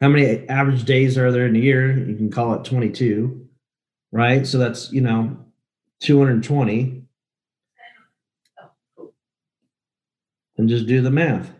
How 0.00 0.08
many 0.08 0.48
average 0.48 0.84
days 0.84 1.18
are 1.18 1.30
there 1.30 1.46
in 1.46 1.56
a 1.56 1.58
year? 1.58 1.98
You 1.98 2.16
can 2.16 2.30
call 2.30 2.54
it 2.54 2.64
22, 2.64 3.46
right? 4.12 4.46
So 4.46 4.56
that's, 4.56 4.90
you 4.92 5.02
know, 5.02 5.36
220. 6.00 7.02
And 10.58 10.68
just 10.68 10.86
do 10.86 11.00
the 11.00 11.10
math. 11.10 11.50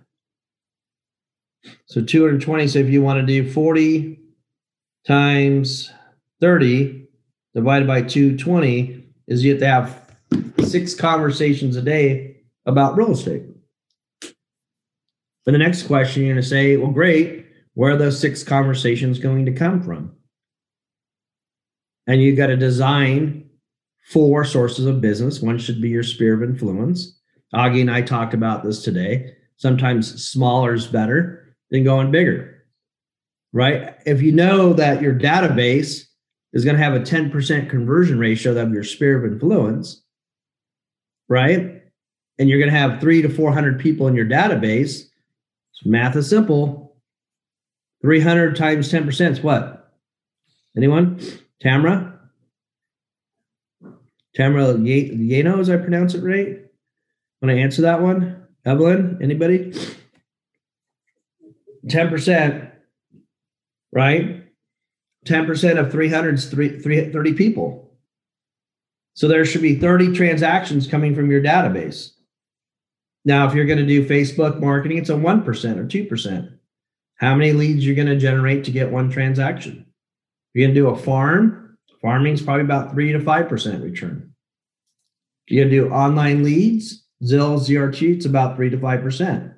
So 1.86 2.02
220. 2.02 2.66
So 2.68 2.80
if 2.80 2.88
you 2.88 3.00
want 3.00 3.20
to 3.20 3.26
do 3.26 3.50
40 3.50 4.18
times 5.06 5.90
30 6.40 7.06
divided 7.54 7.86
by 7.86 8.02
220 8.02 9.04
is 9.26 9.44
you 9.44 9.52
have 9.52 9.60
to 9.60 9.66
have 9.66 10.68
six 10.68 10.94
conversations 10.94 11.76
a 11.76 11.82
day 11.82 12.36
about 12.66 12.96
real 12.96 13.12
estate. 13.12 13.44
But 14.20 15.52
the 15.52 15.58
next 15.58 15.84
question 15.84 16.24
you're 16.24 16.34
going 16.34 16.42
to 16.42 16.48
say, 16.48 16.76
well, 16.76 16.90
great. 16.90 17.46
Where 17.74 17.94
are 17.94 17.96
those 17.96 18.20
six 18.20 18.42
conversations 18.42 19.18
going 19.18 19.46
to 19.46 19.52
come 19.52 19.82
from? 19.82 20.12
And 22.06 22.20
you've 22.20 22.36
got 22.36 22.48
to 22.48 22.56
design 22.56 23.48
four 24.08 24.44
sources 24.44 24.86
of 24.86 25.00
business. 25.00 25.40
One 25.40 25.58
should 25.58 25.80
be 25.80 25.90
your 25.90 26.02
sphere 26.02 26.34
of 26.34 26.42
influence. 26.42 27.17
Augie 27.54 27.80
and 27.80 27.90
I 27.90 28.02
talked 28.02 28.34
about 28.34 28.62
this 28.62 28.82
today. 28.82 29.34
Sometimes 29.56 30.24
smaller 30.24 30.74
is 30.74 30.86
better 30.86 31.56
than 31.70 31.84
going 31.84 32.10
bigger, 32.10 32.64
right? 33.52 33.94
If 34.06 34.22
you 34.22 34.32
know 34.32 34.72
that 34.74 35.02
your 35.02 35.14
database 35.14 36.04
is 36.52 36.64
going 36.64 36.76
to 36.76 36.82
have 36.82 36.94
a 36.94 37.00
10% 37.00 37.70
conversion 37.70 38.18
ratio 38.18 38.56
of 38.56 38.72
your 38.72 38.84
sphere 38.84 39.24
of 39.24 39.32
influence, 39.32 40.02
right? 41.28 41.82
And 42.38 42.48
you're 42.48 42.58
going 42.58 42.72
to 42.72 42.78
have 42.78 43.00
three 43.00 43.22
to 43.22 43.28
400 43.28 43.80
people 43.80 44.06
in 44.06 44.14
your 44.14 44.26
database. 44.26 45.02
So 45.72 45.90
math 45.90 46.16
is 46.16 46.28
simple. 46.28 46.96
300 48.02 48.56
times 48.56 48.90
10% 48.92 49.30
is 49.32 49.40
what? 49.40 49.92
Anyone? 50.76 51.20
Tamra? 51.62 52.16
Tamra 54.36 54.78
Yano, 54.78 55.58
as 55.58 55.68
I 55.68 55.76
pronounce 55.76 56.14
it 56.14 56.22
right? 56.22 56.67
When 57.40 57.50
I 57.50 57.58
answer 57.58 57.82
that 57.82 58.02
one? 58.02 58.46
Evelyn, 58.64 59.18
anybody? 59.22 59.72
10%, 61.86 62.70
right? 63.92 64.44
10% 65.26 65.78
of 65.78 65.92
300 65.92 66.34
is 66.34 66.50
30 66.50 67.34
people. 67.34 67.96
So 69.14 69.28
there 69.28 69.44
should 69.44 69.62
be 69.62 69.78
30 69.78 70.12
transactions 70.14 70.86
coming 70.86 71.14
from 71.14 71.30
your 71.30 71.42
database. 71.42 72.12
Now, 73.24 73.46
if 73.48 73.54
you're 73.54 73.66
going 73.66 73.78
to 73.78 73.86
do 73.86 74.06
Facebook 74.06 74.60
marketing, 74.60 74.98
it's 74.98 75.10
a 75.10 75.14
1% 75.14 75.46
or 75.76 75.84
2%. 75.84 76.58
How 77.16 77.34
many 77.34 77.52
leads 77.52 77.84
you're 77.84 77.96
going 77.96 78.08
to 78.08 78.16
generate 78.16 78.64
to 78.64 78.70
get 78.70 78.92
one 78.92 79.10
transaction? 79.10 79.84
If 79.84 80.54
you're 80.54 80.66
going 80.66 80.74
to 80.74 80.80
do 80.80 80.88
a 80.88 80.96
farm, 80.96 81.76
farming 82.00 82.34
is 82.34 82.42
probably 82.42 82.62
about 82.62 82.92
3 82.92 83.12
to 83.12 83.18
5% 83.18 83.82
return. 83.82 84.34
You're 85.48 85.64
going 85.64 85.74
to 85.74 85.88
do 85.88 85.92
online 85.92 86.44
leads, 86.44 87.04
Zillow, 87.22 87.58
ZRT, 87.58 88.16
it's 88.16 88.26
about 88.26 88.56
3 88.56 88.70
to 88.70 88.78
5%. 88.78 89.54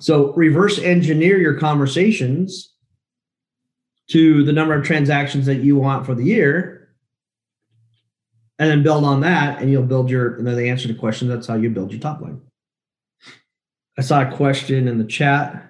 So 0.00 0.32
reverse 0.32 0.78
engineer 0.78 1.38
your 1.38 1.58
conversations 1.58 2.74
to 4.10 4.44
the 4.44 4.52
number 4.52 4.74
of 4.74 4.84
transactions 4.84 5.46
that 5.46 5.56
you 5.56 5.76
want 5.76 6.04
for 6.04 6.14
the 6.14 6.24
year, 6.24 6.88
and 8.58 8.68
then 8.68 8.82
build 8.82 9.04
on 9.04 9.20
that, 9.20 9.60
and 9.60 9.70
you'll 9.70 9.84
build 9.84 10.10
your. 10.10 10.36
And 10.36 10.46
then 10.46 10.56
the 10.56 10.68
answer 10.68 10.88
to 10.88 10.94
question. 10.94 11.28
That's 11.28 11.46
how 11.46 11.54
you 11.54 11.70
build 11.70 11.92
your 11.92 12.00
top 12.00 12.20
line. 12.20 12.40
I 13.96 14.02
saw 14.02 14.22
a 14.22 14.36
question 14.36 14.88
in 14.88 14.98
the 14.98 15.04
chat. 15.04 15.66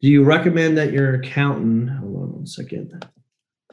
Do 0.00 0.08
you 0.08 0.22
recommend 0.22 0.76
that 0.78 0.92
your 0.92 1.14
accountant? 1.14 1.90
Hold 1.90 2.16
on 2.16 2.32
one 2.32 2.46
second. 2.46 3.04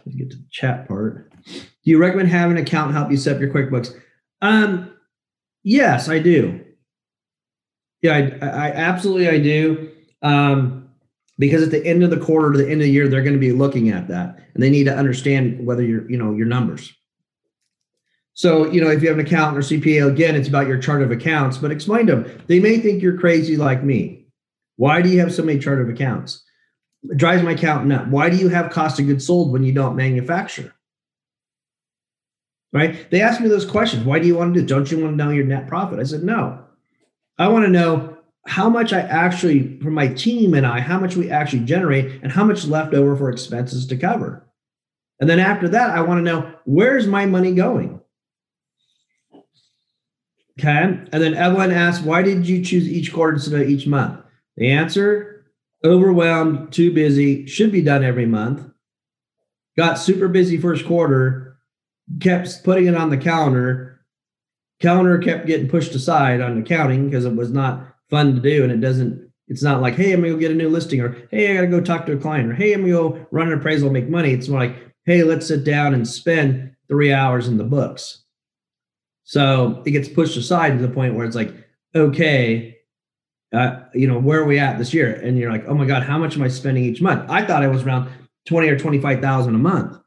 Let's 0.06 0.16
get 0.16 0.32
to 0.32 0.38
the 0.38 0.48
chat 0.50 0.88
part. 0.88 1.32
Do 1.46 1.62
you 1.84 1.98
recommend 1.98 2.30
having 2.30 2.58
an 2.58 2.64
accountant 2.64 2.96
help 2.96 3.12
you 3.12 3.18
set 3.18 3.36
up 3.36 3.42
your 3.42 3.52
QuickBooks? 3.52 4.00
Um, 4.42 4.91
yes, 5.64 6.10
I 6.10 6.20
do. 6.20 6.64
Yeah, 8.02 8.14
I, 8.42 8.46
I 8.46 8.72
absolutely 8.72 9.30
I 9.30 9.40
do. 9.40 9.92
Um, 10.22 10.90
because 11.40 11.64
at 11.64 11.72
the 11.72 11.86
end 11.86 12.04
of 12.04 12.12
the 12.12 12.20
quarter 12.20 12.52
to 12.52 12.58
the 12.58 12.66
end 12.66 12.82
of 12.82 12.86
the 12.86 12.92
year, 12.92 13.08
they're 13.08 13.24
going 13.24 13.34
to 13.34 13.40
be 13.40 13.52
looking 13.52 13.90
at 13.90 14.08
that, 14.10 14.38
and 14.54 14.62
they 14.62 14.70
need 14.70 14.84
to 14.84 14.96
understand 14.96 15.66
whether 15.66 15.84
you're, 15.84 16.10
you 16.10 16.18
know, 16.18 16.34
your 16.34 16.46
numbers. 16.46 16.94
So, 18.34 18.72
you 18.72 18.80
know, 18.80 18.90
if 18.90 19.02
you 19.02 19.10
have 19.10 19.18
an 19.18 19.26
accountant 19.26 19.58
or 19.58 19.62
CPA, 19.62 20.08
again, 20.08 20.36
it's 20.36 20.48
about 20.48 20.68
your 20.68 20.78
chart 20.78 21.02
of 21.02 21.12
accounts, 21.12 21.58
but 21.58 21.72
explain 21.72 22.08
to 22.08 22.18
them. 22.18 22.44
They 22.48 22.60
may 22.60 22.80
think 22.80 23.02
you're 23.02 23.18
crazy 23.18 23.58
like 23.58 23.84
me. 23.84 24.28
Why 24.78 25.02
do 25.02 25.10
you 25.10 25.20
have 25.20 25.34
so 25.34 25.44
many 25.44 25.60
chart 25.60 25.82
of 25.82 25.90
accounts? 25.90 26.44
It 27.04 27.18
drives 27.18 27.44
my 27.44 27.52
accountant 27.52 27.90
nuts. 27.90 28.10
Why 28.10 28.30
do 28.30 28.38
you 28.38 28.50
have 28.50 28.72
cost 28.72 29.00
of 29.00 29.08
goods 29.08 29.26
sold 29.26 29.52
when 29.52 29.64
you 29.64 29.74
don't 29.74 29.96
manufacture? 29.96 30.74
Right? 32.74 33.10
They 33.12 33.22
ask 33.22 33.42
me 33.42 33.50
those 33.50 33.66
questions. 33.66 34.06
Why 34.06 34.20
do 34.20 34.28
you 34.28 34.36
want 34.36 34.54
to 34.54 34.62
do? 34.62 34.66
Don't 34.66 34.90
you 34.90 35.00
want 35.00 35.14
to 35.14 35.24
know 35.24 35.30
your 35.32 35.44
net 35.44 35.68
profit? 35.68 36.00
I 36.00 36.04
said, 36.04 36.24
no. 36.24 36.64
I 37.38 37.50
want 37.50 37.66
to 37.66 37.72
know 37.72 38.18
how 38.48 38.70
much 38.70 38.94
I 38.94 39.02
actually, 39.02 39.78
for 39.82 39.92
my 39.92 40.08
team 40.08 40.54
and 40.54 40.66
I, 40.66 40.80
how 40.80 41.00
much 41.00 41.16
we 41.16 41.30
actually 41.30 41.66
generate 41.66 42.22
and 42.24 42.32
how 42.32 42.44
much 42.44 42.66
left 42.66 42.94
over 42.94 43.16
for 43.16 43.30
expenses 43.30 43.86
to 43.88 43.98
cover. 43.98 44.48
And 45.20 45.30
then 45.30 45.40
after 45.40 45.68
that, 45.70 45.92
I 45.92 46.02
want 46.02 46.20
to 46.20 46.24
know 46.24 46.54
where's 46.66 47.06
my 47.08 47.26
money 47.26 47.54
going? 47.54 48.00
Okay. 50.60 50.70
And 50.72 51.10
then 51.12 51.34
Evelyn 51.34 51.72
asked, 51.72 52.04
why 52.04 52.22
did 52.22 52.48
you 52.48 52.64
choose 52.64 52.88
each 52.88 53.14
quarter 53.14 53.34
instead 53.34 53.62
of 53.62 53.70
each 53.70 53.86
month? 53.86 54.22
The 54.58 54.72
answer 54.72 55.46
overwhelmed, 55.84 56.72
too 56.72 56.94
busy, 56.94 57.46
should 57.48 57.72
be 57.72 57.82
done 57.82 58.04
every 58.04 58.26
month. 58.26 58.68
Got 59.78 59.96
super 59.96 60.28
busy 60.28 60.58
first 60.58 60.86
quarter, 60.86 61.51
kept 62.20 62.64
putting 62.64 62.88
it 62.88 62.96
on 62.96 63.10
the 63.10 63.18
calendar. 63.18 64.02
Calendar 64.80 65.18
kept 65.20 65.46
getting 65.46 65.70
pushed 65.70 65.94
aside 65.94 66.42
on 66.42 66.58
accounting 66.58 67.10
because 67.10 67.26
it 67.26 67.36
was 67.36 67.52
not 67.52 67.96
fun 68.10 68.36
to 68.36 68.42
do. 68.42 68.64
And 68.64 68.72
it 68.72 68.82
doesn't, 68.82 69.32
it's 69.48 69.64
not 69.64 69.82
like, 69.82 69.96
hey, 69.96 70.14
I'm 70.14 70.22
gonna 70.22 70.34
go 70.34 70.40
get 70.40 70.52
a 70.52 70.56
new 70.56 70.70
listing, 70.70 71.02
or 71.02 71.28
hey, 71.30 71.52
I 71.52 71.56
gotta 71.56 71.68
go 71.68 71.82
talk 71.82 72.06
to 72.06 72.14
a 72.14 72.18
client, 72.18 72.52
or 72.52 72.56
hey, 72.56 72.74
I'm 72.74 72.82
gonna 72.82 72.94
go 72.94 73.28
run 73.32 73.52
an 73.52 73.60
appraisal, 73.60 73.90
make 73.90 74.10
money. 74.10 74.32
It's 74.32 74.48
more 74.48 74.60
like, 74.60 74.76
hey, 75.06 75.24
let's 75.24 75.48
sit 75.48 75.64
down 75.64 75.94
and 75.94 76.08
spend 76.08 76.74
three 76.88 77.12
hours 77.12 77.48
in 77.48 77.58
the 77.58 77.64
books. 77.64 78.24
So 79.24 79.82
it 79.86 79.92
gets 79.92 80.10
pushed 80.10 80.38
aside 80.38 80.78
to 80.78 80.86
the 80.86 80.94
point 80.94 81.16
where 81.16 81.26
it's 81.26 81.36
like, 81.36 81.54
okay, 81.96 82.78
uh, 83.54 83.80
you 83.94 84.08
know, 84.08 84.20
where 84.20 84.42
are 84.42 84.46
we 84.46 84.60
at 84.60 84.78
this 84.78 84.94
year? 84.94 85.14
And 85.14 85.38
you're 85.38 85.52
like, 85.52 85.66
oh 85.68 85.74
my 85.74 85.86
God, 85.86 86.04
how 86.04 86.18
much 86.18 86.36
am 86.36 86.44
I 86.44 86.48
spending 86.48 86.84
each 86.84 87.02
month? 87.02 87.30
I 87.30 87.46
thought 87.46 87.64
I 87.64 87.68
was 87.68 87.84
around 87.84 88.10
20 88.46 88.68
or 88.70 88.80
25,000 88.80 89.56
a 89.56 89.58
month. 89.58 89.98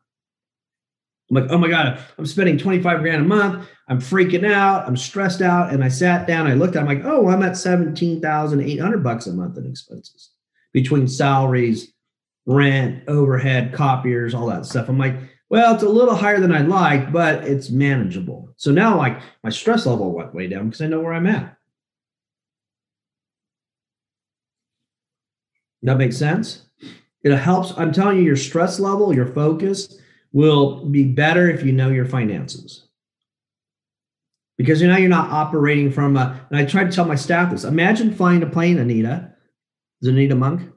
I'm 1.34 1.42
like, 1.42 1.52
oh 1.52 1.58
my 1.58 1.68
God, 1.68 1.98
I'm 2.16 2.26
spending 2.26 2.56
25 2.58 3.00
grand 3.00 3.22
a 3.22 3.28
month. 3.28 3.68
I'm 3.88 4.00
freaking 4.00 4.50
out. 4.50 4.86
I'm 4.86 4.96
stressed 4.96 5.42
out. 5.42 5.72
And 5.72 5.82
I 5.82 5.88
sat 5.88 6.26
down, 6.26 6.46
I 6.46 6.54
looked, 6.54 6.76
I'm 6.76 6.86
like, 6.86 7.04
oh, 7.04 7.28
I'm 7.28 7.42
at 7.42 7.56
17,800 7.56 9.02
bucks 9.02 9.26
a 9.26 9.32
month 9.32 9.58
in 9.58 9.66
expenses 9.66 10.30
between 10.72 11.08
salaries, 11.08 11.92
rent, 12.46 13.02
overhead, 13.08 13.72
copiers, 13.72 14.34
all 14.34 14.46
that 14.46 14.66
stuff. 14.66 14.88
I'm 14.88 14.98
like, 14.98 15.16
well, 15.50 15.74
it's 15.74 15.82
a 15.82 15.88
little 15.88 16.14
higher 16.14 16.40
than 16.40 16.52
I'd 16.52 16.68
like, 16.68 17.12
but 17.12 17.44
it's 17.44 17.70
manageable. 17.70 18.50
So 18.56 18.70
now 18.70 18.96
like 18.96 19.20
my 19.42 19.50
stress 19.50 19.86
level 19.86 20.12
went 20.12 20.34
way 20.34 20.46
down 20.46 20.66
because 20.66 20.82
I 20.82 20.86
know 20.86 21.00
where 21.00 21.14
I'm 21.14 21.26
at. 21.26 21.56
That 25.82 25.98
makes 25.98 26.16
sense? 26.16 26.62
It 27.22 27.36
helps. 27.36 27.72
I'm 27.76 27.92
telling 27.92 28.18
you, 28.18 28.24
your 28.24 28.36
stress 28.36 28.80
level, 28.80 29.14
your 29.14 29.26
focus 29.26 29.98
will 30.34 30.84
be 30.84 31.04
better 31.04 31.48
if 31.48 31.64
you 31.64 31.72
know 31.72 31.88
your 31.88 32.04
finances. 32.04 32.86
Because 34.58 34.82
you 34.82 34.88
know 34.88 34.96
you're 34.96 35.08
not 35.08 35.30
operating 35.30 35.90
from 35.90 36.16
a, 36.16 36.46
and 36.50 36.58
I 36.58 36.64
try 36.64 36.84
to 36.84 36.90
tell 36.90 37.06
my 37.06 37.14
staff 37.14 37.50
this. 37.50 37.64
Imagine 37.64 38.14
flying 38.14 38.42
a 38.42 38.46
plane, 38.46 38.78
Anita. 38.78 39.32
Is 40.02 40.08
Anita 40.08 40.34
Monk? 40.34 40.70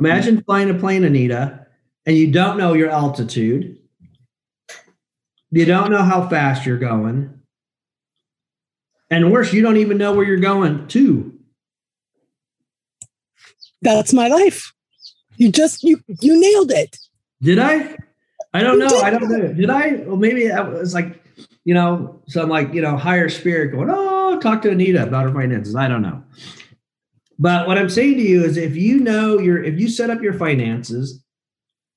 Imagine 0.00 0.42
flying 0.42 0.70
a 0.70 0.74
plane, 0.74 1.04
Anita, 1.04 1.66
and 2.06 2.16
you 2.16 2.32
don't 2.32 2.58
know 2.58 2.72
your 2.72 2.90
altitude. 2.90 3.78
You 5.50 5.64
don't 5.64 5.90
know 5.90 6.02
how 6.02 6.28
fast 6.28 6.66
you're 6.66 6.78
going. 6.78 7.40
And 9.10 9.30
worse, 9.30 9.52
you 9.52 9.62
don't 9.62 9.76
even 9.76 9.98
know 9.98 10.12
where 10.12 10.26
you're 10.26 10.38
going 10.38 10.88
to. 10.88 11.38
That's 13.82 14.12
my 14.12 14.28
life. 14.28 14.72
You 15.36 15.52
just 15.52 15.82
you 15.82 16.00
you 16.20 16.40
nailed 16.40 16.72
it. 16.72 16.98
Did 17.42 17.58
I? 17.58 17.96
I 18.54 18.62
don't 18.62 18.78
know. 18.78 19.00
I 19.00 19.10
don't 19.10 19.28
know. 19.28 19.52
Did 19.52 19.70
I? 19.70 20.02
Well, 20.06 20.16
maybe 20.16 20.50
I 20.50 20.60
was 20.60 20.94
like, 20.94 21.22
you 21.64 21.74
know, 21.74 22.22
some 22.28 22.48
like, 22.48 22.72
you 22.72 22.80
know, 22.80 22.96
higher 22.96 23.28
spirit 23.28 23.72
going, 23.72 23.90
oh, 23.90 24.38
talk 24.40 24.62
to 24.62 24.70
Anita 24.70 25.02
about 25.02 25.24
her 25.24 25.32
finances. 25.32 25.74
I 25.74 25.88
don't 25.88 26.02
know. 26.02 26.22
But 27.38 27.66
what 27.66 27.76
I'm 27.76 27.90
saying 27.90 28.14
to 28.14 28.22
you 28.22 28.44
is 28.44 28.56
if 28.56 28.76
you 28.76 28.98
know 28.98 29.38
your, 29.38 29.62
if 29.62 29.78
you 29.78 29.88
set 29.88 30.08
up 30.08 30.22
your 30.22 30.32
finances 30.32 31.22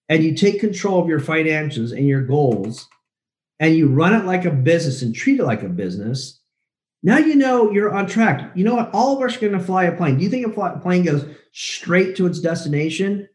and 0.09 0.23
you 0.23 0.35
take 0.35 0.59
control 0.59 1.01
of 1.01 1.07
your 1.07 1.21
finances 1.21 1.93
and 1.93 2.07
your 2.07 2.23
goals 2.23 2.87
and 3.59 3.75
you 3.75 3.87
run 3.87 4.13
it 4.13 4.25
like 4.25 4.43
a 4.43 4.51
business 4.51 5.01
and 5.01 5.15
treat 5.15 5.39
it 5.39 5.45
like 5.45 5.63
a 5.63 5.69
business, 5.69 6.41
now 7.01 7.17
you 7.17 7.35
know 7.35 7.71
you're 7.71 7.95
on 7.95 8.07
track. 8.07 8.51
You 8.55 8.65
know 8.65 8.75
what? 8.75 8.89
All 8.93 9.15
of 9.15 9.23
us 9.23 9.37
are 9.37 9.39
going 9.39 9.53
to 9.53 9.59
fly 9.59 9.85
a 9.85 9.95
plane. 9.95 10.17
Do 10.17 10.23
you 10.25 10.29
think 10.29 10.45
a 10.45 10.79
plane 10.79 11.03
goes 11.03 11.25
straight 11.53 12.17
to 12.17 12.25
its 12.25 12.41
destination? 12.41 13.28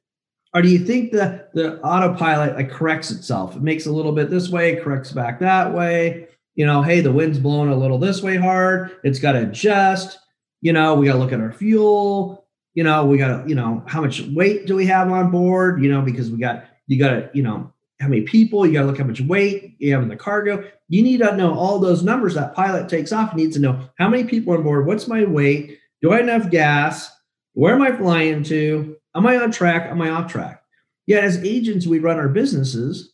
Or 0.54 0.62
do 0.62 0.68
you 0.68 0.78
think 0.78 1.10
the, 1.10 1.48
the 1.52 1.80
autopilot 1.80 2.54
like 2.54 2.70
corrects 2.70 3.10
itself? 3.10 3.56
It 3.56 3.62
makes 3.62 3.86
a 3.86 3.92
little 3.92 4.12
bit 4.12 4.30
this 4.30 4.50
way, 4.50 4.76
corrects 4.76 5.10
back 5.10 5.40
that 5.40 5.74
way. 5.74 6.28
You 6.54 6.64
know, 6.64 6.80
hey, 6.80 7.00
the 7.00 7.12
wind's 7.12 7.40
blowing 7.40 7.70
a 7.70 7.76
little 7.76 7.98
this 7.98 8.22
way 8.22 8.36
hard. 8.36 8.96
It's 9.02 9.18
got 9.18 9.32
to 9.32 9.42
adjust. 9.42 10.18
You 10.60 10.72
know, 10.72 10.94
we 10.94 11.06
got 11.06 11.14
to 11.14 11.18
look 11.18 11.32
at 11.32 11.40
our 11.40 11.52
fuel. 11.52 12.46
You 12.74 12.84
know, 12.84 13.04
we 13.04 13.18
got 13.18 13.42
to, 13.42 13.48
you 13.48 13.56
know, 13.56 13.82
how 13.86 14.00
much 14.00 14.22
weight 14.22 14.66
do 14.66 14.76
we 14.76 14.86
have 14.86 15.10
on 15.10 15.32
board? 15.32 15.82
You 15.82 15.90
know, 15.90 16.02
because 16.02 16.30
we 16.30 16.38
got, 16.38 16.66
you 16.86 16.98
got 17.00 17.10
to, 17.10 17.30
you 17.34 17.42
know, 17.42 17.72
how 18.00 18.06
many 18.06 18.22
people, 18.22 18.64
you 18.64 18.72
got 18.72 18.82
to 18.82 18.86
look 18.86 18.98
how 18.98 19.04
much 19.04 19.20
weight 19.22 19.74
you 19.78 19.92
have 19.92 20.02
in 20.02 20.08
the 20.08 20.16
cargo. 20.16 20.68
You 20.88 21.02
need 21.02 21.18
to 21.18 21.36
know 21.36 21.54
all 21.54 21.80
those 21.80 22.04
numbers 22.04 22.34
that 22.34 22.54
pilot 22.54 22.88
takes 22.88 23.12
off. 23.12 23.34
needs 23.34 23.56
to 23.56 23.62
know 23.62 23.88
how 23.98 24.08
many 24.08 24.24
people 24.24 24.54
on 24.54 24.62
board, 24.62 24.86
what's 24.86 25.08
my 25.08 25.24
weight, 25.24 25.78
do 26.02 26.12
I 26.12 26.16
have 26.16 26.28
enough 26.28 26.50
gas, 26.50 27.10
where 27.54 27.74
am 27.74 27.82
I 27.82 27.96
flying 27.96 28.42
to, 28.44 28.96
am 29.14 29.26
I 29.26 29.36
on 29.36 29.50
track, 29.50 29.90
am 29.90 30.00
I 30.02 30.10
off 30.10 30.30
track? 30.30 30.62
Yet 31.06 31.24
as 31.24 31.44
agents, 31.44 31.86
we 31.86 31.98
run 31.98 32.18
our 32.18 32.28
businesses 32.28 33.12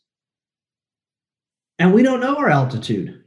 and 1.78 1.92
we 1.92 2.02
don't 2.02 2.20
know 2.20 2.36
our 2.36 2.50
altitude. 2.50 3.24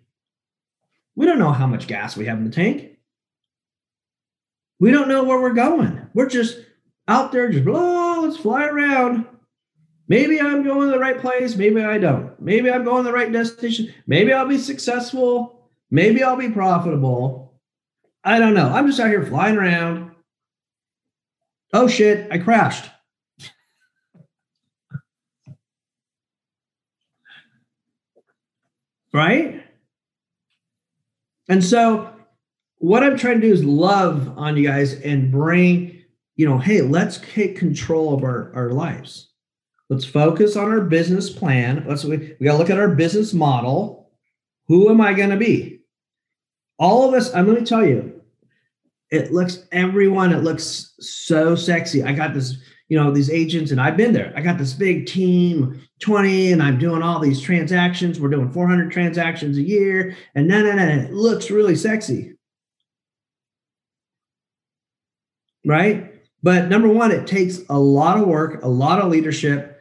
We 1.16 1.26
don't 1.26 1.40
know 1.40 1.52
how 1.52 1.68
much 1.68 1.88
gas 1.88 2.18
we 2.18 2.26
have 2.26 2.38
in 2.38 2.46
the 2.46 2.50
tank. 2.50 2.98
We 4.80 4.92
don't 4.92 5.08
know 5.08 5.24
where 5.24 5.40
we're 5.40 5.54
going. 5.54 6.08
We're 6.14 6.30
just 6.30 6.60
out 7.08 7.32
there, 7.32 7.50
just 7.50 7.66
blah, 7.66 8.20
let's 8.20 8.38
fly 8.38 8.66
around. 8.66 9.26
Maybe 10.08 10.40
I'm 10.40 10.64
going 10.64 10.88
to 10.88 10.94
the 10.94 11.00
right 11.00 11.20
place. 11.20 11.56
Maybe 11.56 11.82
I 11.82 11.98
don't. 11.98 12.40
Maybe 12.42 12.70
I'm 12.70 12.84
going 12.84 13.04
to 13.04 13.10
the 13.10 13.16
right 13.16 13.32
destination. 13.32 13.94
Maybe 14.08 14.34
I'll 14.34 14.48
be 14.48 14.58
successful. 14.58 15.70
Maybe 15.90 16.24
I'll 16.24 16.36
be 16.36 16.50
profitable. 16.50 17.54
I 18.24 18.40
don't 18.40 18.54
know. 18.54 18.70
I'm 18.70 18.88
just 18.88 19.00
out 19.00 19.10
here 19.10 19.26
flying 19.26 19.58
around. 19.58 20.03
Oh 21.74 21.88
shit, 21.88 22.32
I 22.32 22.38
crashed. 22.38 22.90
right? 29.14 29.64
And 31.48 31.64
so, 31.64 32.10
what 32.78 33.04
I'm 33.04 33.18
trying 33.18 33.40
to 33.40 33.48
do 33.48 33.54
is 33.54 33.64
love 33.64 34.38
on 34.38 34.58
you 34.58 34.68
guys 34.68 34.94
and 34.94 35.32
bring, 35.32 36.02
you 36.36 36.46
know, 36.46 36.58
hey, 36.58 36.82
let's 36.82 37.20
take 37.34 37.58
control 37.58 38.14
of 38.14 38.24
our, 38.24 38.52
our 38.54 38.72
lives. 38.72 39.30
Let's 39.90 40.04
focus 40.04 40.58
on 40.58 40.70
our 40.70 40.82
business 40.82 41.30
plan. 41.30 41.86
Let's 41.88 42.04
we, 42.04 42.18
we 42.40 42.46
got 42.46 42.54
to 42.54 42.58
look 42.58 42.70
at 42.70 42.80
our 42.80 42.90
business 42.90 43.34
model. 43.34 44.12
Who 44.68 44.90
am 44.90 45.00
I 45.00 45.14
to 45.30 45.38
be? 45.38 45.82
All 46.80 47.08
of 47.08 47.14
us, 47.14 47.34
I'm 47.34 47.46
to 47.58 47.66
tell 47.66 47.86
you, 47.86 48.13
it 49.14 49.32
looks 49.32 49.68
everyone, 49.72 50.34
it 50.34 50.44
looks 50.44 50.96
so 51.00 51.56
sexy. 51.56 52.04
I 52.04 52.14
got 52.14 52.34
this, 52.34 52.58
you 52.90 52.98
know, 52.98 53.12
these 53.12 53.30
agents, 53.30 53.70
and 53.70 53.80
I've 53.80 53.96
been 53.96 54.12
there. 54.12 54.34
I 54.36 54.42
got 54.42 54.58
this 54.58 54.74
big 54.74 55.06
team, 55.06 55.80
20, 56.00 56.52
and 56.52 56.64
I'm 56.64 56.80
doing 56.80 57.04
all 57.04 57.20
these 57.20 57.40
transactions. 57.40 58.20
We're 58.20 58.30
doing 58.30 58.52
400 58.52 58.92
transactions 58.92 59.60
a 59.60 59.62
year, 59.62 60.18
and 60.34 60.48
no, 60.48 60.64
no, 60.64 60.76
no, 60.76 60.84
it 60.84 61.14
looks 61.14 61.52
really 61.52 61.76
sexy. 61.76 62.34
Right? 65.64 66.12
But 66.42 66.68
number 66.68 66.88
one, 66.88 67.12
it 67.12 67.28
takes 67.28 67.62
a 67.70 67.80
lot 67.80 68.20
of 68.20 68.28
work, 68.28 68.64
a 68.64 68.68
lot 68.68 69.00
of 69.00 69.12
leadership, 69.12 69.80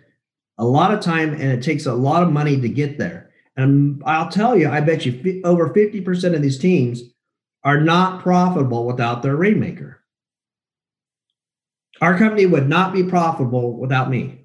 a 0.58 0.64
lot 0.64 0.92
of 0.92 1.00
time 1.00 1.32
and 1.32 1.42
it 1.42 1.62
takes 1.62 1.86
a 1.86 1.94
lot 1.94 2.22
of 2.22 2.30
money 2.30 2.60
to 2.60 2.68
get 2.68 2.98
there. 2.98 3.30
And 3.56 4.00
I'll 4.06 4.30
tell 4.30 4.56
you, 4.56 4.68
I 4.68 4.80
bet 4.80 5.04
you 5.04 5.40
over 5.44 5.70
50% 5.70 6.34
of 6.34 6.42
these 6.42 6.58
teams 6.58 7.02
are 7.64 7.80
not 7.80 8.22
profitable 8.22 8.86
without 8.86 9.22
their 9.22 9.36
rainmaker. 9.36 10.00
Our 12.00 12.18
company 12.18 12.46
would 12.46 12.68
not 12.68 12.92
be 12.92 13.04
profitable 13.04 13.76
without 13.76 14.10
me. 14.10 14.44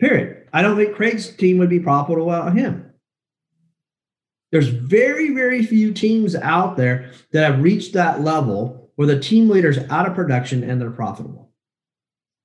Period. 0.00 0.48
I 0.52 0.62
don't 0.62 0.76
think 0.76 0.96
Craig's 0.96 1.34
team 1.36 1.58
would 1.58 1.70
be 1.70 1.80
profitable 1.80 2.26
without 2.26 2.56
him. 2.56 2.92
There's 4.50 4.68
very, 4.68 5.34
very 5.34 5.64
few 5.64 5.92
teams 5.92 6.36
out 6.36 6.76
there 6.76 7.12
that 7.32 7.50
have 7.50 7.62
reached 7.62 7.94
that 7.94 8.22
level 8.22 8.90
where 8.96 9.08
the 9.08 9.18
team 9.18 9.48
leader's 9.48 9.78
out 9.90 10.06
of 10.06 10.14
production 10.14 10.68
and 10.68 10.80
they're 10.80 10.90
profitable. 10.90 11.52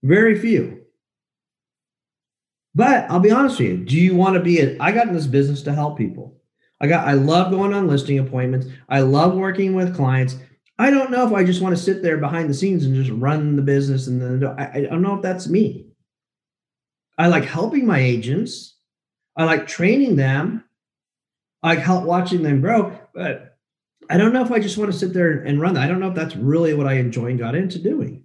Very 0.03 0.39
few. 0.39 0.85
But 2.73 3.09
I'll 3.09 3.19
be 3.19 3.31
honest 3.31 3.59
with 3.59 3.69
you. 3.69 3.77
Do 3.77 3.97
you 3.97 4.15
want 4.15 4.35
to 4.35 4.39
be 4.39 4.59
a, 4.59 4.77
I 4.79 4.91
got 4.91 5.07
in 5.07 5.13
this 5.13 5.27
business 5.27 5.61
to 5.63 5.73
help 5.73 5.97
people. 5.97 6.38
I 6.81 6.87
got 6.87 7.07
I 7.07 7.13
love 7.13 7.51
going 7.51 7.73
on 7.73 7.87
listing 7.87 8.19
appointments. 8.19 8.67
I 8.87 9.01
love 9.01 9.35
working 9.35 9.73
with 9.73 9.95
clients. 9.95 10.37
I 10.77 10.91
don't 10.91 11.11
know 11.11 11.27
if 11.27 11.33
I 11.33 11.43
just 11.43 11.61
want 11.61 11.75
to 11.75 11.81
sit 11.81 12.01
there 12.01 12.17
behind 12.17 12.49
the 12.49 12.53
scenes 12.53 12.85
and 12.85 12.95
just 12.95 13.11
run 13.11 13.57
the 13.57 13.61
business 13.61 14.07
and 14.07 14.21
then 14.21 14.55
I, 14.57 14.71
I 14.73 14.81
don't 14.81 15.01
know 15.01 15.15
if 15.15 15.21
that's 15.21 15.47
me. 15.47 15.87
I 17.17 17.27
like 17.27 17.43
helping 17.43 17.85
my 17.85 17.99
agents. 17.99 18.77
I 19.35 19.43
like 19.43 19.67
training 19.67 20.15
them. 20.15 20.63
I 21.61 21.75
like 21.75 21.79
help 21.79 22.05
watching 22.05 22.43
them 22.43 22.61
grow, 22.61 22.97
but 23.13 23.57
I 24.09 24.17
don't 24.17 24.31
know 24.31 24.43
if 24.43 24.51
I 24.51 24.59
just 24.59 24.77
want 24.77 24.91
to 24.91 24.97
sit 24.97 25.13
there 25.13 25.41
and 25.43 25.59
run 25.59 25.73
that. 25.73 25.83
I 25.83 25.87
don't 25.87 25.99
know 25.99 26.09
if 26.09 26.15
that's 26.15 26.37
really 26.37 26.73
what 26.73 26.87
I 26.87 26.93
enjoy 26.93 27.27
and 27.27 27.39
got 27.39 27.55
into 27.55 27.77
doing. 27.77 28.23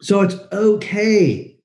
So 0.00 0.20
it's 0.20 0.36
okay 0.52 1.57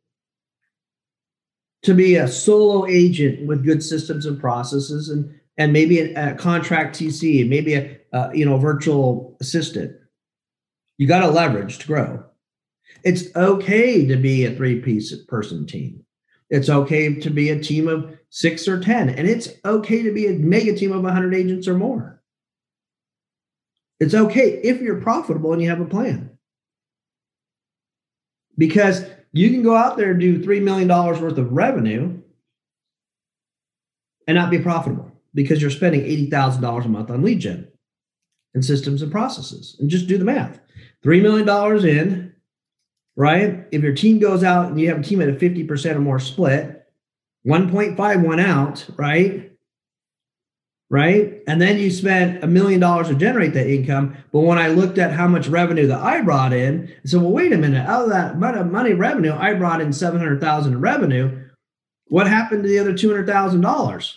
to 1.84 1.94
be 1.94 2.16
a 2.16 2.28
solo 2.28 2.86
agent 2.86 3.46
with 3.46 3.66
good 3.66 3.84
systems 3.84 4.26
and 4.26 4.40
processes 4.40 5.10
and 5.10 5.34
and 5.58 5.72
maybe 5.72 6.00
a, 6.00 6.32
a 6.32 6.36
contract 6.36 6.98
TC, 6.98 7.48
maybe 7.48 7.76
a, 7.76 8.32
you 8.34 8.46
know 8.46 8.58
virtual 8.58 9.38
assistant. 9.40 9.96
You 10.98 11.08
got 11.08 11.20
to 11.20 11.30
leverage 11.30 11.80
to 11.80 11.88
grow. 11.88 12.24
It's 13.04 13.36
okay 13.36 14.06
to 14.06 14.16
be 14.16 14.46
a 14.46 14.56
three 14.56 14.80
piece 14.80 15.14
person 15.26 15.66
team. 15.66 16.04
It's 16.50 16.70
okay 16.70 17.16
to 17.16 17.30
be 17.30 17.50
a 17.50 17.62
team 17.62 17.88
of 17.88 18.18
six 18.30 18.68
or 18.68 18.80
10, 18.80 19.10
and 19.10 19.28
it's 19.28 19.50
okay 19.66 20.04
to 20.04 20.12
be 20.12 20.28
a 20.28 20.34
mega 20.34 20.76
team 20.76 20.92
of 20.92 21.04
100 21.04 21.34
agents 21.34 21.68
or 21.68 21.74
more. 21.74 22.22
It's 24.00 24.14
okay 24.14 24.60
if 24.64 24.82
you're 24.82 25.02
profitable 25.02 25.54
and 25.54 25.62
you 25.62 25.70
have 25.70 25.82
a 25.82 25.86
plan. 25.86 26.38
Because 28.58 29.04
you 29.34 29.50
can 29.50 29.64
go 29.64 29.76
out 29.76 29.98
there 29.98 30.12
and 30.12 30.20
do 30.20 30.40
$3 30.40 30.62
million 30.62 30.88
worth 30.88 31.38
of 31.38 31.52
revenue 31.52 32.20
and 34.28 34.36
not 34.36 34.52
be 34.52 34.60
profitable 34.60 35.12
because 35.34 35.60
you're 35.62 35.72
spending 35.72 36.02
$80,000 36.02 36.86
a 36.86 36.88
month 36.88 37.10
on 37.10 37.24
lead 37.24 37.40
gen 37.40 37.68
and 38.54 38.64
systems 38.64 39.02
and 39.02 39.12
processes. 39.12 39.76
And 39.80 39.90
just 39.90 40.08
do 40.08 40.18
the 40.18 40.26
math 40.26 40.60
$3 41.04 41.22
million 41.22 41.86
in, 41.86 42.34
right? 43.16 43.66
If 43.72 43.82
your 43.82 43.94
team 43.94 44.20
goes 44.20 44.44
out 44.44 44.68
and 44.68 44.80
you 44.80 44.90
have 44.90 45.00
a 45.00 45.04
team 45.04 45.22
at 45.22 45.30
a 45.30 45.34
50% 45.34 45.96
or 45.96 46.00
more 46.00 46.20
split, 46.20 46.86
1.5 47.46 48.26
went 48.26 48.42
out, 48.42 48.86
right? 48.96 49.52
Right. 50.94 51.42
And 51.48 51.60
then 51.60 51.80
you 51.80 51.90
spent 51.90 52.44
a 52.44 52.48
million 52.48 52.80
dollars 52.80 53.08
to 53.08 53.16
generate 53.16 53.56
that 53.56 53.66
income. 53.66 54.16
But 54.32 54.42
when 54.42 54.60
I 54.60 54.68
looked 54.68 55.00
at 55.00 55.12
how 55.12 55.28
much 55.28 55.48
revenue 55.48 55.88
that 55.88 56.00
I 56.00 56.22
brought 56.22 56.54
in, 56.54 56.88
I 56.88 57.08
said, 57.08 57.20
well, 57.20 57.32
wait 57.32 57.52
a 57.52 57.58
minute, 57.58 57.84
out 57.90 58.04
of 58.04 58.10
that 58.12 58.38
money 58.38 58.94
revenue, 58.94 59.34
I 59.34 59.56
brought 59.56 59.82
in 59.82 59.92
700,000 59.92 60.72
in 60.72 60.80
revenue. 60.80 61.50
What 62.10 62.28
happened 62.28 62.62
to 62.62 62.70
the 62.70 62.78
other 62.78 62.94
$200,000? 62.94 64.16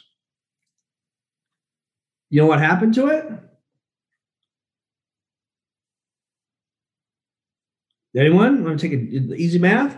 You 2.29 2.43
know 2.43 2.47
what 2.47 2.61
happened 2.61 2.93
to 2.97 3.07
it? 3.07 3.27
Anyone 8.15 8.65
want 8.65 8.79
to 8.79 8.87
take 8.87 8.99
a, 8.99 9.35
easy 9.35 9.59
math? 9.59 9.97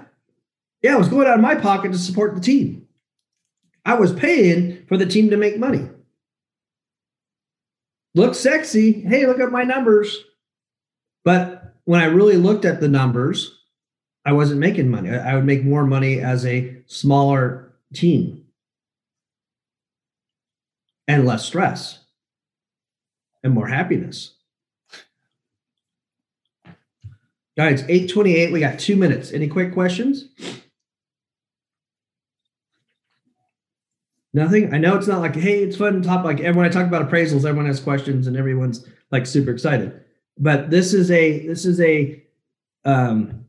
Yeah, 0.83 0.95
it 0.95 0.99
was 0.99 1.09
going 1.09 1.27
out 1.27 1.35
of 1.35 1.41
my 1.41 1.57
pocket 1.57 1.91
to 1.91 1.99
support 1.99 2.37
the 2.37 2.41
team. 2.41 2.87
I 3.85 3.95
was 3.95 4.13
paying 4.13 4.87
for 4.87 4.97
the 4.97 5.07
team 5.07 5.31
to 5.31 5.37
make 5.37 5.59
money. 5.59 5.89
Look 8.19 8.35
sexy. 8.35 9.01
Hey, 9.03 9.27
look 9.27 9.39
at 9.39 9.53
my 9.53 9.63
numbers. 9.63 10.25
But 11.25 11.77
when 11.85 12.01
I 12.01 12.07
really 12.07 12.37
looked 12.37 12.65
at 12.65 12.81
the 12.81 12.89
numbers, 12.89 13.57
I 14.25 14.33
wasn't 14.33 14.59
making 14.59 14.91
money. 14.91 15.11
I 15.11 15.37
would 15.37 15.45
make 15.45 15.63
more 15.63 15.85
money 15.85 16.19
as 16.19 16.45
a 16.45 16.83
smaller 16.87 17.73
team 17.95 18.45
and 21.07 21.27
less 21.27 21.45
stress 21.45 22.01
and 23.45 23.55
more 23.55 23.69
happiness. 23.69 24.35
Guys, 27.57 27.83
828. 27.83 28.53
We 28.53 28.59
got 28.59 28.81
two 28.81 28.97
minutes. 28.97 29.31
Any 29.31 29.47
quick 29.47 29.73
questions? 29.73 30.25
Nothing. 34.39 34.73
I 34.73 34.79
know 34.79 34.97
it's 34.97 35.09
not 35.09 35.21
like, 35.21 35.35
hey, 35.35 35.65
it's 35.65 35.77
fun 35.77 36.01
to 36.01 36.09
talk. 36.09 36.25
Like 36.25 36.39
everyone 36.39 36.65
I 36.65 36.69
talk 36.69 36.87
about 36.87 37.11
appraisals, 37.11 37.45
everyone 37.45 37.67
has 37.67 37.81
questions 37.81 38.29
and 38.29 38.37
everyone's 38.37 38.87
like 39.11 39.27
super 39.27 39.51
excited. 39.51 40.01
But 40.39 40.71
this 40.71 40.95
is 40.95 41.11
a 41.11 41.45
this 41.45 41.65
is 41.65 41.81
a 41.81 42.23
um 42.85 43.47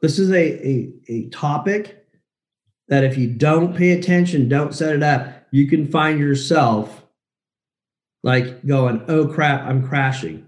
this 0.00 0.18
is 0.18 0.30
a 0.30 0.66
a, 0.66 0.92
a 1.08 1.28
topic 1.28 2.06
that 2.88 3.04
if 3.04 3.18
you 3.18 3.28
don't 3.28 3.76
pay 3.76 3.90
attention, 3.90 4.48
don't 4.48 4.74
set 4.74 4.94
it 4.94 5.02
up, 5.02 5.46
you 5.50 5.68
can 5.68 5.86
find 5.86 6.18
yourself 6.18 7.04
like 8.22 8.64
going, 8.66 9.04
oh 9.08 9.28
crap, 9.28 9.66
I'm 9.66 9.86
crashing. 9.86 10.46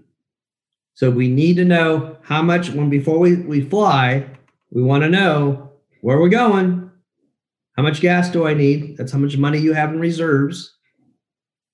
So 0.95 1.11
we 1.11 1.27
need 1.27 1.57
to 1.57 1.65
know 1.65 2.17
how 2.23 2.41
much 2.41 2.71
when 2.71 2.89
before 2.89 3.19
we, 3.19 3.35
we 3.35 3.61
fly, 3.61 4.25
we 4.71 4.81
want 4.81 5.03
to 5.03 5.09
know 5.09 5.73
where 6.01 6.19
we're 6.19 6.29
going. 6.29 6.90
How 7.75 7.83
much 7.83 8.01
gas 8.01 8.29
do 8.29 8.45
I 8.45 8.53
need? 8.53 8.97
That's 8.97 9.11
how 9.11 9.19
much 9.19 9.37
money 9.37 9.59
you 9.59 9.73
have 9.73 9.93
in 9.93 9.99
reserves. 9.99 10.77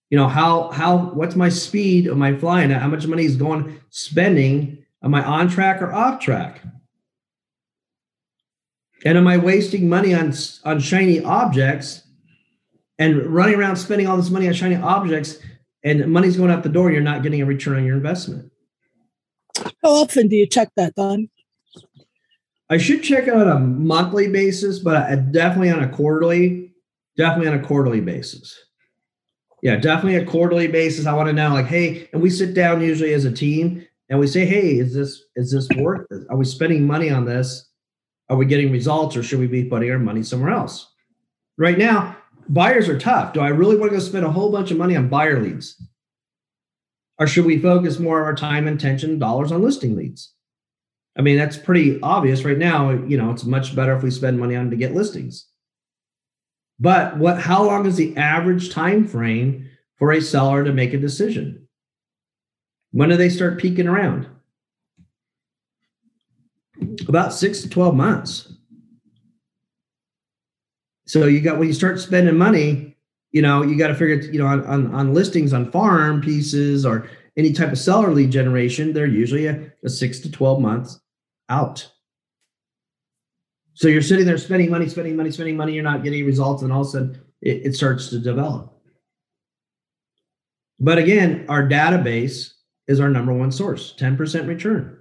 You 0.10 0.18
know, 0.18 0.28
how 0.28 0.72
how 0.72 0.98
what's 1.14 1.36
my 1.36 1.50
speed 1.50 2.08
of 2.08 2.18
my 2.18 2.36
flying? 2.38 2.70
How 2.70 2.88
much 2.88 3.06
money 3.08 3.26
is 3.26 3.36
going 3.36 3.80
spending? 3.90 4.86
Am 5.04 5.14
I 5.14 5.24
on 5.24 5.50
track 5.50 5.82
or 5.82 5.92
off 5.92 6.20
track? 6.20 6.62
And 9.06 9.18
am 9.18 9.28
I 9.28 9.38
wasting 9.38 9.90
money 9.90 10.14
on 10.14 10.34
on 10.64 10.80
shiny 10.80 11.22
objects 11.22 12.04
and 13.00 13.26
running 13.28 13.56
around 13.56 13.76
spending 13.76 14.08
all 14.08 14.18
this 14.18 14.30
money 14.30 14.48
on 14.48 14.54
shiny 14.54 14.76
objects 14.76 15.38
and 15.84 16.12
money's 16.12 16.38
going 16.38 16.52
out 16.52 16.64
the 16.64 16.70
door, 16.70 16.92
you're 16.92 17.02
not 17.02 17.24
getting 17.24 17.42
a 17.42 17.46
return 17.46 17.78
on 17.78 17.86
your 17.86 17.96
investment. 17.96 18.52
How 19.56 19.90
often 19.90 20.28
do 20.28 20.36
you 20.36 20.48
check 20.48 20.70
that, 20.76 20.96
Don? 20.96 21.30
I 22.70 22.78
should 22.78 23.02
check 23.02 23.28
on 23.28 23.48
a 23.48 23.60
monthly 23.60 24.28
basis, 24.28 24.80
but 24.80 25.32
definitely 25.32 25.72
on 25.72 25.84
a 25.84 25.90
quarterly, 25.90 26.74
definitely 27.16 27.48
on 27.48 27.60
a 27.60 27.66
quarterly 27.66 28.02
basis. 28.02 28.58
Yeah, 29.62 29.78
definitely 29.78 30.18
a 30.18 30.26
quarterly 30.26 30.68
basis. 30.68 31.06
I 31.06 31.14
want 31.14 31.28
to 31.28 31.34
know, 31.34 31.54
like, 31.54 31.66
hey, 31.66 32.10
and 32.14 32.22
we 32.22 32.30
sit 32.30 32.54
down 32.54 32.82
usually 32.82 33.14
as 33.14 33.26
a 33.26 33.32
team 33.32 33.86
and 34.10 34.20
we 34.20 34.28
say, 34.28 34.46
hey, 34.46 34.78
is 34.78 34.94
this 34.94 35.24
is 35.36 35.52
this 35.52 35.68
worth? 35.78 36.08
Are 36.30 36.38
we 36.38 36.46
spending 36.46 36.86
money 36.86 37.10
on 37.10 37.26
this? 37.26 37.70
Are 38.30 38.38
we 38.38 38.46
getting 38.46 38.72
results, 38.72 39.16
or 39.16 39.24
should 39.24 39.40
we 39.40 39.48
be 39.48 39.64
putting 39.64 39.90
our 39.90 40.00
money 40.00 40.22
somewhere 40.22 40.52
else? 40.52 40.94
Right 41.58 41.78
now, 41.78 42.18
buyers 42.50 42.90
are 42.90 43.00
tough. 43.00 43.34
Do 43.34 43.40
I 43.40 43.48
really 43.48 43.78
want 43.78 43.92
to 43.92 43.98
go 43.98 44.04
spend 44.04 44.26
a 44.26 44.32
whole 44.32 44.52
bunch 44.52 44.70
of 44.70 44.78
money 44.78 44.96
on 44.96 45.08
buyer 45.08 45.42
leads? 45.42 45.82
Or 47.20 47.26
should 47.26 47.46
we 47.46 47.58
focus 47.58 48.00
more 48.00 48.20
of 48.20 48.26
our 48.26 48.36
time 48.36 48.68
attention 48.68 49.18
dollars 49.18 49.52
on 49.52 49.64
listing 49.64 49.96
leads? 49.96 50.34
I 51.18 51.22
mean, 51.22 51.36
that's 51.36 51.58
pretty 51.58 52.00
obvious 52.02 52.44
right 52.44 52.58
now. 52.58 52.92
You 52.92 53.18
know, 53.18 53.32
it's 53.32 53.44
much 53.44 53.76
better 53.76 53.96
if 53.96 54.04
we 54.04 54.12
spend 54.12 54.40
money 54.40 54.56
on 54.56 54.70
to 54.70 54.76
get 54.76 54.94
listings. 54.94 55.48
But 56.80 57.18
what 57.18 57.40
how 57.40 57.64
long 57.64 57.88
is 57.88 57.96
the 57.96 58.16
average 58.18 58.72
time 58.72 59.08
frame 59.08 59.68
for 59.96 60.12
a 60.12 60.22
seller 60.22 60.64
to 60.64 60.72
make 60.72 60.94
a 60.94 61.00
decision? 61.00 61.68
When 62.92 63.10
do 63.10 63.18
they 63.18 63.30
start 63.30 63.60
peeking 63.60 63.88
around? 63.88 64.28
About 67.08 67.34
six 67.34 67.62
to 67.62 67.70
12 67.70 67.96
months. 67.96 68.54
So 71.08 71.26
you 71.26 71.42
got 71.42 71.58
when 71.58 71.68
you 71.68 71.74
start 71.74 72.00
spending 72.00 72.38
money, 72.38 72.96
you 73.32 73.42
know, 73.42 73.64
you 73.64 73.76
got 73.76 73.88
to 73.88 73.96
figure, 73.96 74.30
you 74.32 74.38
know, 74.38 74.46
on, 74.46 74.64
on, 74.66 74.94
on 74.94 75.14
listings 75.16 75.52
on 75.52 75.72
farm 75.72 76.22
pieces 76.22 76.86
or 76.86 77.10
any 77.38 77.54
type 77.54 77.72
of 77.72 77.80
seller 77.80 78.12
lead 78.14 78.32
generation, 78.32 78.94
they're 78.94 79.08
usually 79.08 79.48
a, 79.48 79.72
a 79.84 79.90
six 79.90 80.20
to 80.20 80.32
12 80.32 80.62
months 80.62 81.00
out. 81.50 81.90
So 83.74 83.88
you're 83.88 84.02
sitting 84.02 84.26
there 84.26 84.38
spending 84.38 84.72
money, 84.72 84.90
spending 84.90 85.16
money, 85.16 85.32
spending 85.32 85.56
money, 85.56 85.74
you're 85.74 85.84
not 85.84 86.04
getting 86.04 86.26
results, 86.26 86.64
and 86.64 86.74
all 86.74 86.82
of 86.82 86.88
a 86.88 86.90
sudden 86.90 87.22
it, 87.42 87.68
it 87.68 87.76
starts 87.76 88.10
to 88.10 88.20
develop. 88.20 88.74
But 90.80 90.98
again, 90.98 91.46
our 91.50 91.64
database 91.64 92.54
is 92.88 93.00
our 93.00 93.10
number 93.10 93.34
one 93.34 93.52
source, 93.52 93.94
10% 94.00 94.48
return. 94.48 94.98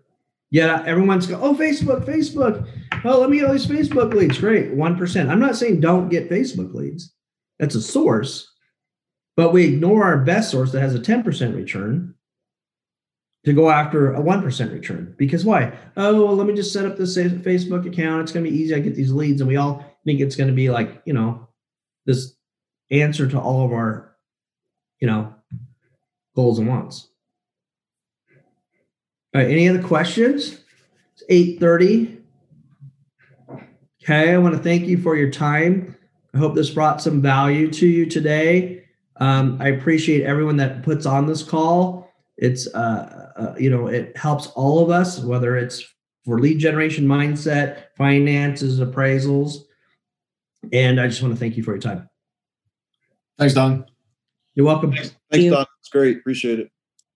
Yeah, 0.50 0.76
uh, 0.76 0.82
everyone's 0.84 1.26
go, 1.26 1.40
oh, 1.40 1.54
Facebook, 1.54 2.04
Facebook. 2.04 2.68
Oh, 3.04 3.18
let 3.18 3.30
me 3.30 3.38
get 3.38 3.46
all 3.46 3.52
these 3.52 3.66
Facebook 3.66 4.14
leads. 4.14 4.38
Great, 4.38 4.72
1%. 4.74 5.28
I'm 5.30 5.40
not 5.40 5.56
saying 5.56 5.80
don't 5.80 6.08
get 6.08 6.30
Facebook 6.30 6.72
leads. 6.72 7.12
That's 7.58 7.74
a 7.74 7.82
source, 7.82 8.52
but 9.36 9.52
we 9.52 9.64
ignore 9.64 10.04
our 10.04 10.18
best 10.18 10.50
source 10.50 10.72
that 10.72 10.80
has 10.80 10.94
a 10.94 11.00
10% 11.00 11.54
return 11.54 12.14
to 13.46 13.52
go 13.52 13.70
after 13.70 14.12
a 14.12 14.20
1% 14.20 14.72
return. 14.72 15.14
Because 15.16 15.44
why? 15.44 15.72
Oh, 15.96 16.26
well, 16.26 16.34
let 16.34 16.48
me 16.48 16.54
just 16.54 16.72
set 16.72 16.84
up 16.84 16.96
this 16.96 17.16
Facebook 17.16 17.86
account. 17.86 18.22
It's 18.22 18.32
going 18.32 18.44
to 18.44 18.50
be 18.50 18.56
easy. 18.56 18.74
I 18.74 18.80
get 18.80 18.96
these 18.96 19.12
leads, 19.12 19.40
and 19.40 19.46
we 19.46 19.56
all 19.56 19.86
think 20.04 20.20
it's 20.20 20.34
going 20.34 20.48
to 20.48 20.54
be 20.54 20.68
like, 20.68 21.00
you 21.04 21.14
know, 21.14 21.46
this 22.06 22.34
answer 22.90 23.28
to 23.28 23.40
all 23.40 23.64
of 23.64 23.72
our, 23.72 24.16
you 24.98 25.06
know, 25.06 25.32
goals 26.34 26.58
and 26.58 26.66
wants. 26.66 27.08
All 29.32 29.40
right, 29.40 29.50
any 29.50 29.68
other 29.68 29.82
questions? 29.82 30.58
It's 31.14 31.22
8:30. 31.30 32.18
Okay, 34.02 34.34
I 34.34 34.38
want 34.38 34.56
to 34.56 34.62
thank 34.62 34.86
you 34.86 34.98
for 34.98 35.16
your 35.16 35.30
time. 35.30 35.96
I 36.34 36.38
hope 36.38 36.56
this 36.56 36.70
brought 36.70 37.00
some 37.00 37.22
value 37.22 37.70
to 37.70 37.86
you 37.86 38.06
today. 38.06 38.84
Um, 39.18 39.58
I 39.60 39.68
appreciate 39.68 40.24
everyone 40.24 40.56
that 40.56 40.82
puts 40.82 41.06
on 41.06 41.26
this 41.26 41.44
call. 41.44 42.05
It's 42.38 42.66
uh, 42.74 43.32
uh, 43.36 43.54
you 43.58 43.70
know 43.70 43.86
it 43.86 44.16
helps 44.16 44.48
all 44.48 44.82
of 44.82 44.90
us, 44.90 45.20
whether 45.20 45.56
it's 45.56 45.84
for 46.24 46.38
lead 46.38 46.58
generation 46.58 47.06
mindset, 47.06 47.84
finances, 47.96 48.80
appraisals, 48.80 49.58
and 50.72 51.00
I 51.00 51.06
just 51.08 51.22
want 51.22 51.34
to 51.34 51.40
thank 51.40 51.56
you 51.56 51.62
for 51.62 51.72
your 51.72 51.80
time. 51.80 52.08
Thanks, 53.38 53.54
Don. 53.54 53.86
You're 54.54 54.66
welcome. 54.66 54.92
Thanks, 54.92 55.14
Thanks 55.30 55.54
Don. 55.54 55.66
It's 55.80 55.88
great. 55.88 56.18
Appreciate 56.18 56.58
it. 56.58 56.70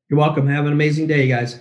You're 0.09 0.19
welcome. 0.19 0.47
Have 0.47 0.67
an 0.67 0.73
amazing 0.73 1.07
day, 1.07 1.29
guys. 1.29 1.61